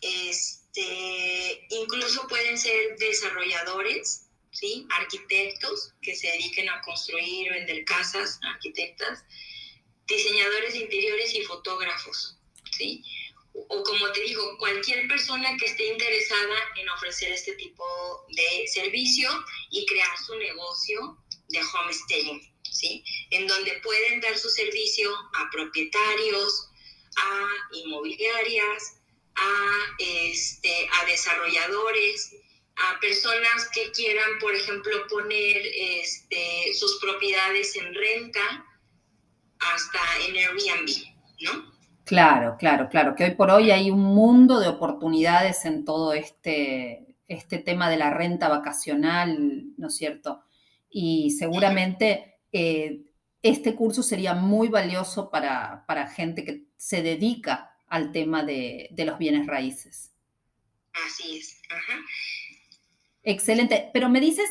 Este, 0.01 1.67
incluso 1.69 2.25
pueden 2.29 2.57
ser 2.57 2.97
desarrolladores, 2.97 4.29
¿sí? 4.51 4.87
Arquitectos 4.89 5.91
que 6.01 6.15
se 6.15 6.27
dediquen 6.27 6.69
a 6.69 6.81
construir, 6.81 7.51
vender 7.51 7.83
casas, 7.83 8.39
arquitectas, 8.41 9.25
diseñadores 10.07 10.73
de 10.73 10.79
interiores 10.79 11.33
y 11.35 11.43
fotógrafos, 11.43 12.37
¿sí? 12.71 13.03
O 13.53 13.83
como 13.83 14.11
te 14.13 14.21
digo, 14.21 14.57
cualquier 14.59 15.09
persona 15.09 15.57
que 15.57 15.65
esté 15.65 15.87
interesada 15.87 16.55
en 16.77 16.87
ofrecer 16.89 17.33
este 17.33 17.53
tipo 17.55 17.85
de 18.29 18.65
servicio 18.67 19.29
y 19.71 19.85
crear 19.85 20.17
su 20.25 20.35
negocio 20.37 21.17
de 21.49 21.59
homestaying. 21.59 22.52
¿Sí? 22.73 23.03
En 23.31 23.47
donde 23.47 23.79
pueden 23.83 24.19
dar 24.21 24.37
su 24.37 24.49
servicio 24.49 25.09
a 25.35 25.49
propietarios, 25.51 26.69
a 27.17 27.47
inmobiliarias, 27.77 29.01
a, 29.35 29.95
este, 29.99 30.87
a 31.01 31.05
desarrolladores, 31.05 32.35
a 32.75 32.99
personas 32.99 33.69
que 33.73 33.91
quieran, 33.91 34.39
por 34.39 34.53
ejemplo, 34.53 34.91
poner 35.09 35.61
este, 36.01 36.73
sus 36.73 36.99
propiedades 36.99 37.75
en 37.75 37.93
renta 37.93 38.65
hasta 39.59 39.99
en 40.27 40.35
Airbnb, 40.35 40.89
¿no? 41.41 41.73
Claro, 42.05 42.57
claro, 42.59 42.89
claro, 42.89 43.15
que 43.15 43.23
hoy 43.23 43.31
por 43.31 43.49
hoy 43.49 43.71
hay 43.71 43.89
un 43.89 44.03
mundo 44.03 44.59
de 44.59 44.67
oportunidades 44.67 45.63
en 45.65 45.85
todo 45.85 46.13
este, 46.13 47.15
este 47.27 47.59
tema 47.59 47.89
de 47.89 47.97
la 47.97 48.09
renta 48.09 48.49
vacacional, 48.49 49.73
¿no 49.77 49.87
es 49.87 49.95
cierto? 49.95 50.43
Y 50.89 51.31
seguramente 51.31 52.32
eh, 52.53 53.01
este 53.41 53.75
curso 53.75 54.03
sería 54.03 54.33
muy 54.33 54.69
valioso 54.69 55.29
para, 55.29 55.83
gente 56.15 56.45
que 56.45 56.67
se 56.77 57.01
dedica 57.01 57.75
al 57.87 58.11
tema 58.11 58.43
de, 58.43 58.89
los 58.97 59.17
bienes 59.17 59.47
raíces. 59.47 60.13
Así 61.05 61.39
es. 61.39 61.61
Excelente. 63.23 63.89
Pero 63.93 64.07
me 64.07 64.21
dices 64.21 64.49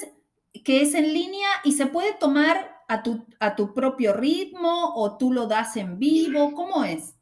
que 0.65 0.83
es 0.83 0.95
en 0.95 1.15
línea 1.15 1.49
y 1.65 1.73
se 1.73 1.87
puede 1.87 2.13
tomar 2.15 2.83
a 2.89 3.03
tu, 3.03 3.27
a 3.41 3.57
tu 3.57 3.73
propio 3.73 4.13
ritmo 4.13 4.93
o 4.95 5.17
tú 5.17 5.33
lo 5.33 5.47
das 5.47 5.77
en 5.77 5.99
vivo. 5.99 6.53
¿Cómo 6.53 6.85
es? 6.85 7.15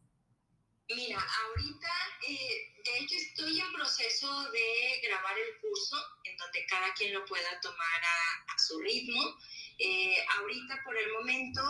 Mira, 0.89 1.19
ahorita, 1.19 1.89
eh, 2.29 2.83
de 2.85 2.99
hecho, 2.99 3.15
estoy 3.15 3.61
en 3.61 3.73
proceso 3.73 4.51
de 4.51 5.07
grabar 5.07 5.35
el 5.39 5.61
curso 5.61 5.97
en 6.25 6.37
donde 6.37 6.67
cada 6.67 6.93
quien 6.95 7.15
lo 7.15 7.25
pueda 7.27 7.61
tomar 7.63 8.01
a 8.49 8.59
su 8.59 8.81
ritmo. 8.81 9.37
Eh, 9.83 10.17
ahorita 10.39 10.79
por 10.85 10.97
el 10.97 11.11
momento 11.13 11.63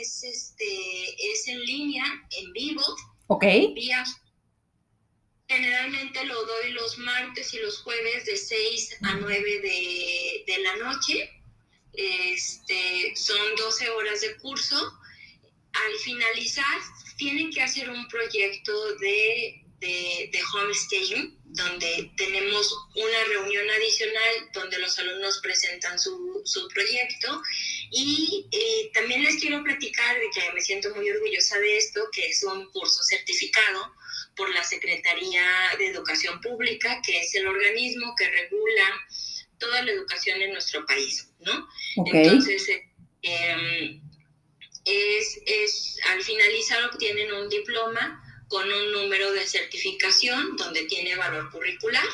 es, 0.00 0.22
este, 0.22 1.32
es 1.32 1.48
en 1.48 1.60
línea, 1.60 2.04
en 2.30 2.52
vivo. 2.52 2.82
Ok. 3.26 3.44
generalmente 5.48 6.24
lo 6.24 6.44
doy 6.44 6.72
los 6.72 6.98
martes 6.98 7.52
y 7.54 7.58
los 7.58 7.82
jueves 7.82 8.26
de 8.26 8.36
6 8.36 8.98
a 9.02 9.14
9 9.14 9.60
de, 9.60 10.44
de 10.46 10.58
la 10.62 10.76
noche. 10.76 11.30
Este, 11.94 13.14
son 13.16 13.56
12 13.56 13.90
horas 13.90 14.20
de 14.20 14.36
curso. 14.36 14.76
Al 14.76 15.98
finalizar, 16.04 16.78
tienen 17.16 17.50
que 17.50 17.62
hacer 17.62 17.90
un 17.90 18.06
proyecto 18.08 18.94
de 18.96 19.64
de, 19.80 20.30
de 20.32 20.40
homestaying, 20.54 21.37
donde 21.50 22.12
tenemos 22.16 22.76
una 22.94 23.24
reunión 23.28 23.68
adicional 23.70 24.50
donde 24.52 24.78
los 24.78 24.98
alumnos 24.98 25.40
presentan 25.42 25.98
su, 25.98 26.42
su 26.44 26.68
proyecto. 26.68 27.42
Y 27.90 28.46
eh, 28.52 28.90
también 28.92 29.24
les 29.24 29.36
quiero 29.40 29.62
platicar 29.64 30.18
de 30.18 30.28
que 30.34 30.52
me 30.52 30.60
siento 30.60 30.94
muy 30.94 31.08
orgullosa 31.10 31.58
de 31.58 31.78
esto, 31.78 32.06
que 32.12 32.26
es 32.28 32.42
un 32.44 32.70
curso 32.70 33.02
certificado 33.02 33.94
por 34.36 34.54
la 34.54 34.62
Secretaría 34.62 35.42
de 35.78 35.88
Educación 35.88 36.40
Pública, 36.40 37.00
que 37.04 37.18
es 37.20 37.34
el 37.34 37.46
organismo 37.46 38.14
que 38.16 38.28
regula 38.28 39.06
toda 39.58 39.82
la 39.82 39.90
educación 39.90 40.40
en 40.40 40.52
nuestro 40.52 40.84
país, 40.86 41.28
¿no? 41.40 41.68
Entonces, 42.06 42.68
eh, 42.68 42.84
em, 43.22 44.00
es, 44.84 45.40
es, 45.44 45.96
al 46.10 46.22
finalizar 46.22 46.84
obtienen 46.84 47.32
un 47.32 47.48
diploma 47.48 48.22
con 48.48 48.70
un 48.70 48.92
número 48.92 49.32
de 49.32 49.46
certificación 49.46 50.56
donde 50.56 50.84
tiene 50.84 51.16
valor 51.16 51.50
curricular. 51.50 52.06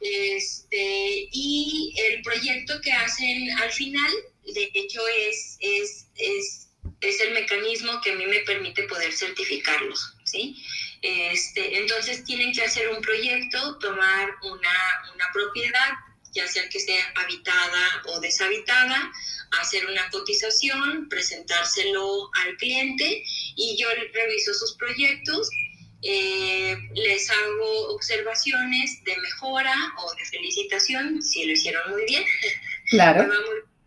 Este, 0.00 1.28
y 1.30 1.94
el 1.98 2.22
proyecto 2.22 2.80
que 2.80 2.92
hacen 2.92 3.50
al 3.58 3.70
final, 3.70 4.10
de 4.46 4.70
hecho, 4.74 5.00
es, 5.08 5.56
es, 5.60 6.06
es, 6.16 6.68
es 7.00 7.20
el 7.20 7.34
mecanismo 7.34 8.00
que 8.00 8.12
a 8.12 8.14
mí 8.14 8.26
me 8.26 8.40
permite 8.40 8.84
poder 8.84 9.12
certificarlos, 9.12 10.14
¿sí? 10.24 10.56
Este, 11.02 11.78
entonces 11.78 12.24
tienen 12.24 12.52
que 12.52 12.62
hacer 12.62 12.88
un 12.88 13.00
proyecto, 13.00 13.78
tomar 13.78 14.28
una, 14.42 15.02
una 15.14 15.26
propiedad, 15.32 15.90
ya 16.32 16.46
sea 16.46 16.68
que 16.68 16.80
sea 16.80 17.04
habitada 17.16 18.02
o 18.06 18.20
deshabitada, 18.20 19.12
hacer 19.60 19.86
una 19.86 20.08
cotización, 20.10 21.08
presentárselo 21.08 22.30
al 22.34 22.56
cliente 22.56 23.24
y 23.56 23.76
yo 23.76 23.88
reviso 24.12 24.54
sus 24.54 24.74
proyectos, 24.76 25.50
eh, 26.02 26.76
les 26.94 27.30
hago 27.30 27.94
observaciones 27.94 29.04
de 29.04 29.16
mejora 29.18 29.74
o 29.98 30.14
de 30.14 30.24
felicitación 30.24 31.22
si 31.22 31.44
lo 31.44 31.52
hicieron 31.52 31.90
muy 31.90 32.04
bien. 32.06 32.24
Claro. 32.90 33.28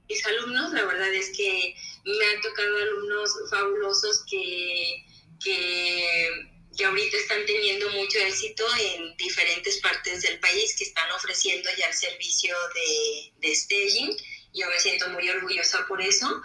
mis 0.07 0.25
alumnos, 0.25 0.71
la 0.73 0.85
verdad 0.85 1.13
es 1.13 1.35
que 1.35 1.75
me 2.05 2.25
han 2.25 2.41
tocado 2.41 2.77
alumnos 2.77 3.31
fabulosos 3.49 4.23
que, 4.29 5.05
que, 5.43 6.52
que 6.77 6.85
ahorita 6.85 7.17
están 7.17 7.45
teniendo 7.45 7.89
mucho 7.91 8.17
éxito 8.19 8.65
en 8.79 9.15
diferentes 9.17 9.79
partes 9.81 10.21
del 10.23 10.39
país 10.39 10.75
que 10.77 10.85
están 10.85 11.11
ofreciendo 11.11 11.69
ya 11.77 11.87
el 11.87 11.93
servicio 11.93 12.55
de, 12.73 13.33
de 13.47 13.55
staging 13.55 14.17
yo 14.53 14.69
me 14.69 14.79
siento 14.79 15.09
muy 15.09 15.27
orgullosa 15.29 15.85
por 15.87 16.01
eso. 16.01 16.41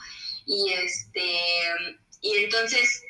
Y, 0.46 0.72
este, 0.72 1.40
y 2.22 2.36
entonces, 2.38 3.02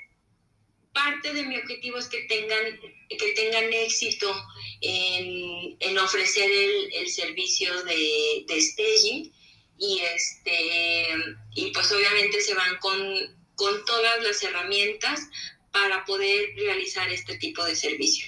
parte 0.92 1.32
de 1.32 1.44
mi 1.44 1.56
objetivo 1.56 1.98
es 1.98 2.08
que 2.08 2.22
tengan, 2.22 2.80
que 3.08 3.32
tengan 3.34 3.72
éxito 3.72 4.34
en, 4.80 5.76
en 5.78 5.98
ofrecer 5.98 6.50
el, 6.50 6.92
el, 6.94 7.08
servicio 7.08 7.82
de, 7.84 8.44
de, 8.48 8.60
staging 8.60 9.32
y, 9.78 10.00
este, 10.00 11.08
y 11.54 11.70
pues 11.70 11.92
obviamente 11.92 12.40
se 12.40 12.54
van 12.54 12.76
con, 12.78 12.98
con 13.54 13.84
todas 13.84 14.22
las 14.24 14.42
herramientas 14.42 15.20
para 15.82 16.04
poder 16.04 16.46
realizar 16.56 17.08
este 17.10 17.36
tipo 17.36 17.64
de 17.64 17.74
servicio. 17.74 18.26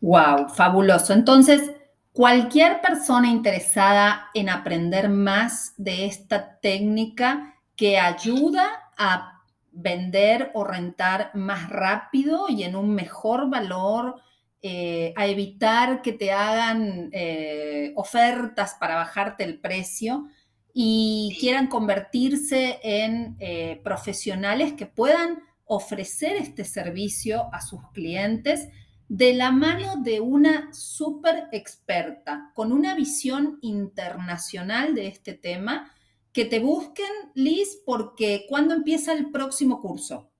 Wow, 0.00 0.48
fabuloso. 0.48 1.12
Entonces, 1.12 1.70
Cualquier 2.14 2.80
persona 2.80 3.28
interesada 3.28 4.30
en 4.34 4.48
aprender 4.48 5.08
más 5.08 5.74
de 5.76 6.06
esta 6.06 6.60
técnica 6.60 7.56
que 7.74 7.98
ayuda 7.98 8.92
a 8.96 9.42
vender 9.72 10.52
o 10.54 10.62
rentar 10.62 11.32
más 11.34 11.68
rápido 11.68 12.46
y 12.48 12.62
en 12.62 12.76
un 12.76 12.94
mejor 12.94 13.50
valor, 13.50 14.22
eh, 14.62 15.12
a 15.16 15.26
evitar 15.26 16.02
que 16.02 16.12
te 16.12 16.30
hagan 16.30 17.10
eh, 17.10 17.92
ofertas 17.96 18.76
para 18.78 18.94
bajarte 18.94 19.42
el 19.42 19.58
precio 19.58 20.28
y 20.72 21.36
quieran 21.40 21.66
convertirse 21.66 22.78
en 22.84 23.34
eh, 23.40 23.80
profesionales 23.82 24.74
que 24.74 24.86
puedan 24.86 25.42
ofrecer 25.66 26.36
este 26.36 26.64
servicio 26.64 27.48
a 27.52 27.60
sus 27.60 27.80
clientes 27.92 28.68
de 29.08 29.34
la 29.34 29.50
mano 29.50 29.96
de 30.02 30.20
una 30.20 30.72
súper 30.72 31.44
experta 31.52 32.50
con 32.54 32.72
una 32.72 32.94
visión 32.94 33.58
internacional 33.62 34.94
de 34.94 35.08
este 35.08 35.34
tema, 35.34 35.94
que 36.32 36.44
te 36.44 36.58
busquen, 36.58 37.10
Liz, 37.34 37.80
porque 37.86 38.46
¿cuándo 38.48 38.74
empieza 38.74 39.12
el 39.12 39.30
próximo 39.30 39.80
curso? 39.80 40.32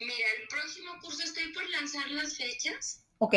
Mira, 0.00 0.26
el 0.40 0.48
próximo 0.48 0.92
curso 1.00 1.22
estoy 1.22 1.52
por 1.52 1.68
lanzar 1.70 2.10
las 2.10 2.36
fechas. 2.36 3.04
Ok. 3.18 3.34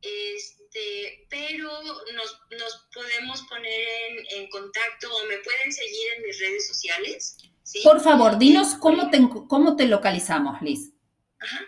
Este, 0.00 1.26
pero 1.28 1.70
nos, 1.82 2.88
podemos 2.94 3.42
poner 3.42 3.88
en, 4.30 4.48
contacto 4.48 5.14
o 5.14 5.26
me 5.26 5.38
pueden 5.38 5.72
seguir 5.72 6.12
en 6.16 6.22
mis 6.22 6.38
redes 6.38 6.66
sociales. 6.66 7.36
Por 7.84 8.00
favor, 8.00 8.38
dinos 8.38 8.74
cómo 8.74 9.10
te, 9.10 9.20
cómo 9.48 9.76
te 9.76 9.86
localizamos, 9.86 10.60
Liz. 10.62 10.92
Ajá. 11.38 11.60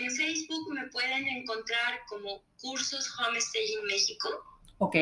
En 0.00 0.10
Facebook 0.10 0.74
me 0.74 0.86
pueden 0.88 1.26
encontrar 1.28 2.00
como 2.08 2.42
Cursos 2.60 3.08
Homestaging 3.18 3.84
México. 3.86 4.28
Ok. 4.78 4.96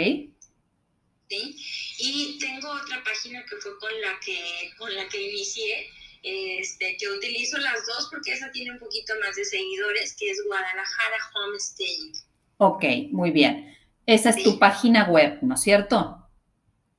¿sí? 1.29 1.57
Y 1.99 2.39
tengo 2.39 2.71
otra 2.71 3.03
página 3.05 3.45
que 3.49 3.57
fue 3.57 3.79
con 3.79 3.91
la 4.01 4.19
que, 4.25 4.71
con 4.79 4.95
la 4.95 5.09
que 5.09 5.21
inicié, 5.21 5.89
este, 6.23 6.97
que 6.97 7.09
utilizo 7.09 7.59
las 7.59 7.87
dos 7.87 8.09
porque 8.11 8.33
esa 8.33 8.51
tiene 8.51 8.73
un 8.73 8.79
poquito 8.79 9.15
más 9.25 9.37
de 9.37 9.45
seguidores, 9.45 10.17
que 10.17 10.31
es 10.31 10.43
Guadalajara 10.47 11.17
Homestay. 11.35 12.13
Ok, 12.59 12.85
muy 13.11 13.31
bien. 13.31 13.77
Esa 14.07 14.31
es 14.31 14.43
tu 14.43 14.59
página 14.59 15.05
web, 15.11 15.39
¿no 15.43 15.55
es 15.55 15.61
cierto? 15.61 16.29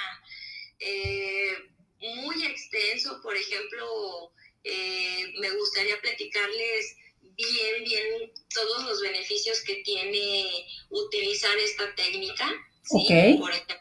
eh, 0.79 1.51
muy 1.99 2.45
extenso. 2.45 3.19
Por 3.21 3.35
ejemplo, 3.35 4.31
eh, 4.63 5.33
me 5.41 5.51
gustaría 5.51 5.99
platicarles 5.99 6.95
bien, 7.35 7.83
bien 7.83 8.31
todos 8.53 8.85
los 8.85 9.01
beneficios 9.01 9.61
que 9.61 9.75
tiene 9.83 10.49
utilizar 10.89 11.57
esta 11.57 11.93
técnica. 11.95 12.51
¿sí? 12.83 13.37
Por 13.39 13.51
ejemplo, 13.51 13.77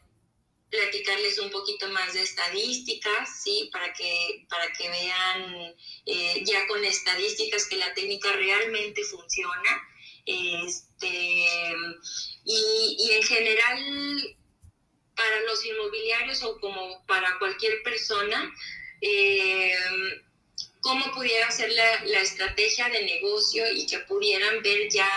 platicarles 0.70 1.38
un 1.38 1.50
poquito 1.50 1.88
más 1.88 2.14
de 2.14 2.22
estadísticas, 2.22 3.42
¿sí? 3.42 3.68
Para 3.72 3.92
que, 3.92 4.46
para 4.48 4.72
que 4.72 4.88
vean 4.88 5.74
eh, 6.06 6.42
ya 6.44 6.66
con 6.68 6.84
estadísticas 6.84 7.66
que 7.66 7.76
la 7.76 7.92
técnica 7.94 8.32
realmente 8.32 9.02
funciona. 9.04 9.82
Este, 10.24 11.06
y, 12.44 12.96
y 12.98 13.10
en 13.12 13.22
general, 13.22 14.36
para 15.16 15.40
los 15.42 15.64
inmobiliarios 15.64 16.42
o 16.44 16.60
como 16.60 17.04
para 17.06 17.38
cualquier 17.38 17.82
persona, 17.82 18.52
eh, 19.00 19.74
cómo 20.80 21.04
pudiera 21.14 21.50
ser 21.50 21.70
la, 21.70 22.20
estrategia 22.20 22.88
de 22.88 23.04
negocio 23.04 23.64
y 23.72 23.86
que 23.86 23.98
pudieran 24.00 24.62
ver 24.62 24.88
ya 24.90 25.08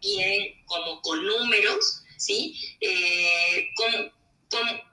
bien 0.00 0.54
como 0.66 1.00
con 1.02 1.24
números, 1.24 2.02
¿sí? 2.16 2.58
Eh, 2.80 3.68
cómo, 3.76 4.10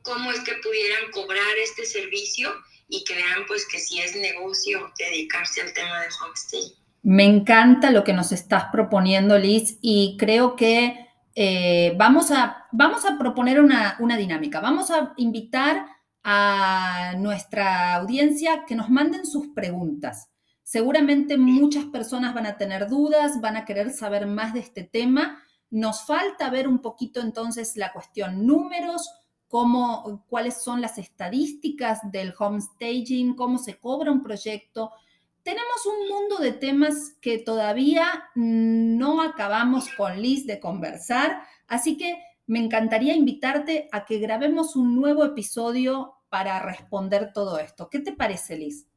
cómo, 0.04 0.32
es 0.32 0.40
que 0.42 0.54
pudieran 0.56 1.12
cobrar 1.12 1.58
este 1.64 1.86
servicio 1.86 2.54
y 2.90 3.04
que 3.04 3.16
vean 3.16 3.46
pues 3.48 3.66
que 3.68 3.80
si 3.80 4.00
es 4.00 4.16
negocio 4.16 4.92
dedicarse 4.98 5.62
al 5.62 5.74
tema 5.74 6.02
de 6.02 6.08
homestay. 6.22 6.74
Me 7.04 7.24
encanta 7.24 7.92
lo 7.92 8.04
que 8.04 8.14
nos 8.14 8.32
estás 8.32 8.66
proponiendo, 8.72 9.38
Liz, 9.38 9.78
y 9.82 10.18
creo 10.20 10.56
que 10.56 11.08
eh, 11.36 11.94
vamos, 11.96 12.32
a, 12.32 12.66
vamos 12.72 13.06
a 13.06 13.18
proponer 13.18 13.62
una, 13.62 13.96
una 14.00 14.18
dinámica. 14.18 14.60
Vamos 14.60 14.92
a 14.92 15.14
invitar 15.18 15.86
a 16.30 17.14
nuestra 17.18 17.96
audiencia 17.96 18.66
que 18.68 18.76
nos 18.76 18.90
manden 18.90 19.26
sus 19.26 19.48
preguntas. 19.48 20.30
Seguramente 20.62 21.38
muchas 21.38 21.86
personas 21.86 22.34
van 22.34 22.46
a 22.46 22.58
tener 22.58 22.90
dudas, 22.90 23.40
van 23.40 23.56
a 23.56 23.64
querer 23.64 23.92
saber 23.92 24.28
más 24.28 24.54
de 24.54 24.60
este 24.60 24.84
tema. 24.84 25.42
Nos 25.70 26.06
falta 26.06 26.50
ver 26.50 26.68
un 26.68 26.80
poquito 26.80 27.22
entonces 27.22 27.78
la 27.78 27.94
cuestión 27.94 28.46
números, 28.46 29.10
cómo, 29.48 30.26
cuáles 30.28 30.62
son 30.62 30.82
las 30.82 30.98
estadísticas 30.98 32.00
del 32.12 32.34
homestaging, 32.38 33.34
cómo 33.34 33.58
se 33.58 33.80
cobra 33.80 34.12
un 34.12 34.22
proyecto. 34.22 34.92
Tenemos 35.44 35.86
un 35.86 36.10
mundo 36.14 36.40
de 36.40 36.52
temas 36.52 37.16
que 37.22 37.38
todavía 37.38 38.26
no 38.36 39.22
acabamos 39.22 39.88
con 39.96 40.22
Liz 40.22 40.46
de 40.46 40.60
conversar, 40.60 41.42
así 41.70 41.96
que 41.96 42.22
me 42.48 42.60
encantaría 42.60 43.16
invitarte 43.16 43.88
a 43.94 44.04
que 44.04 44.20
grabemos 44.20 44.76
un 44.76 44.94
nuevo 44.94 45.24
episodio 45.24 46.16
para 46.30 46.60
responder 46.60 47.32
todo 47.34 47.60
esto. 47.60 47.90
¿Qué 47.90 48.00
te 48.00 48.12
parece, 48.12 48.58
Liz? 48.58 48.88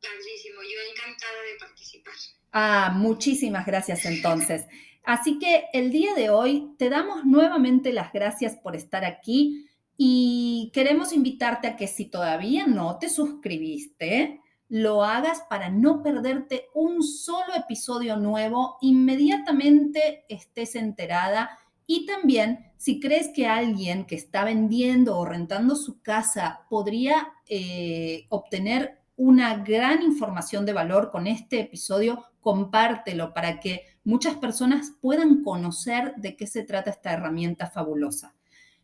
Padrísimo, 0.00 0.60
yo 0.62 0.78
encantada 0.90 1.42
de 1.52 1.58
participar. 1.58 2.14
Ah, 2.52 2.92
muchísimas 2.94 3.66
gracias 3.66 4.04
entonces. 4.04 4.66
Así 5.04 5.38
que 5.38 5.64
el 5.72 5.90
día 5.90 6.14
de 6.14 6.30
hoy 6.30 6.74
te 6.78 6.90
damos 6.90 7.24
nuevamente 7.24 7.92
las 7.92 8.12
gracias 8.12 8.56
por 8.56 8.76
estar 8.76 9.04
aquí 9.04 9.66
y 9.96 10.70
queremos 10.74 11.12
invitarte 11.12 11.66
a 11.66 11.76
que 11.76 11.88
si 11.88 12.06
todavía 12.06 12.66
no 12.66 12.98
te 12.98 13.08
suscribiste, 13.08 14.40
lo 14.68 15.02
hagas 15.02 15.42
para 15.48 15.70
no 15.70 16.02
perderte 16.02 16.66
un 16.74 17.02
solo 17.02 17.54
episodio 17.56 18.16
nuevo, 18.16 18.76
inmediatamente 18.82 20.24
estés 20.28 20.76
enterada 20.76 21.50
y 21.90 22.04
también 22.04 22.66
si 22.76 23.00
crees 23.00 23.30
que 23.34 23.46
alguien 23.48 24.04
que 24.04 24.14
está 24.14 24.44
vendiendo 24.44 25.16
o 25.16 25.24
rentando 25.24 25.74
su 25.74 26.00
casa 26.02 26.66
podría 26.68 27.32
eh, 27.48 28.26
obtener 28.28 29.00
una 29.16 29.56
gran 29.56 30.02
información 30.02 30.66
de 30.66 30.74
valor 30.74 31.10
con 31.10 31.26
este 31.26 31.60
episodio, 31.60 32.24
compártelo 32.40 33.32
para 33.32 33.58
que 33.58 33.84
muchas 34.04 34.36
personas 34.36 34.92
puedan 35.00 35.42
conocer 35.42 36.14
de 36.18 36.36
qué 36.36 36.46
se 36.46 36.62
trata 36.62 36.90
esta 36.90 37.14
herramienta 37.14 37.68
fabulosa. 37.68 38.34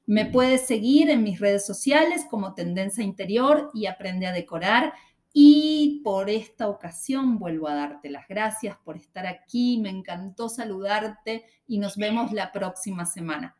Me 0.06 0.24
puedes 0.24 0.66
seguir 0.66 1.10
en 1.10 1.22
mis 1.22 1.38
redes 1.38 1.64
sociales 1.64 2.26
como 2.30 2.54
Tendencia 2.54 3.04
Interior 3.04 3.70
y 3.74 3.84
Aprende 3.86 4.26
a 4.26 4.32
Decorar. 4.32 4.94
Y 5.36 6.00
por 6.04 6.30
esta 6.30 6.68
ocasión 6.68 7.40
vuelvo 7.40 7.66
a 7.66 7.74
darte 7.74 8.08
las 8.08 8.28
gracias 8.28 8.78
por 8.84 8.96
estar 8.96 9.26
aquí. 9.26 9.78
Me 9.78 9.90
encantó 9.90 10.48
saludarte 10.48 11.44
y 11.66 11.78
nos 11.78 11.96
vemos 11.96 12.30
la 12.30 12.52
próxima 12.52 13.04
semana. 13.04 13.56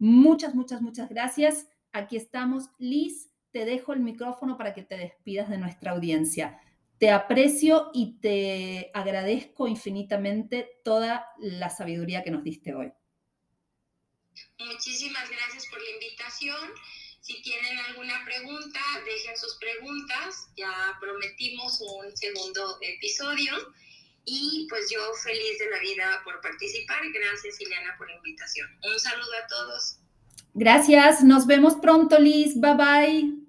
Muchas, 0.00 0.56
muchas, 0.56 0.82
muchas 0.82 1.08
gracias. 1.08 1.68
Aquí 1.92 2.16
estamos. 2.16 2.70
Liz, 2.78 3.30
te 3.52 3.64
dejo 3.64 3.92
el 3.92 4.00
micrófono 4.00 4.58
para 4.58 4.74
que 4.74 4.82
te 4.82 4.96
despidas 4.96 5.48
de 5.48 5.58
nuestra 5.58 5.92
audiencia. 5.92 6.60
Te 6.98 7.12
aprecio 7.12 7.90
y 7.94 8.18
te 8.18 8.90
agradezco 8.92 9.68
infinitamente 9.68 10.80
toda 10.82 11.28
la 11.38 11.70
sabiduría 11.70 12.24
que 12.24 12.32
nos 12.32 12.42
diste 12.42 12.74
hoy. 12.74 12.92
Muchísimas 14.58 15.30
gracias 15.30 15.66
por 15.70 15.80
la 15.80 15.90
invitación. 15.90 16.70
Si 17.22 17.40
tienen 17.40 17.78
alguna 17.78 18.24
pregunta, 18.24 18.80
dejen 19.06 19.38
sus 19.38 19.56
preguntas. 19.58 20.48
Ya 20.56 20.98
prometimos 21.00 21.80
un 21.80 22.16
segundo 22.16 22.78
episodio. 22.80 23.52
Y 24.24 24.66
pues 24.68 24.90
yo 24.90 25.00
feliz 25.14 25.58
de 25.60 25.70
la 25.70 25.78
vida 25.78 26.20
por 26.24 26.40
participar. 26.40 27.00
Gracias, 27.12 27.60
Ileana, 27.60 27.94
por 27.96 28.08
la 28.10 28.16
invitación. 28.16 28.68
Un 28.82 28.98
saludo 28.98 29.30
a 29.42 29.46
todos. 29.46 29.98
Gracias. 30.54 31.22
Nos 31.22 31.46
vemos 31.46 31.76
pronto, 31.76 32.18
Liz. 32.18 32.60
Bye 32.60 32.74
bye. 32.74 33.42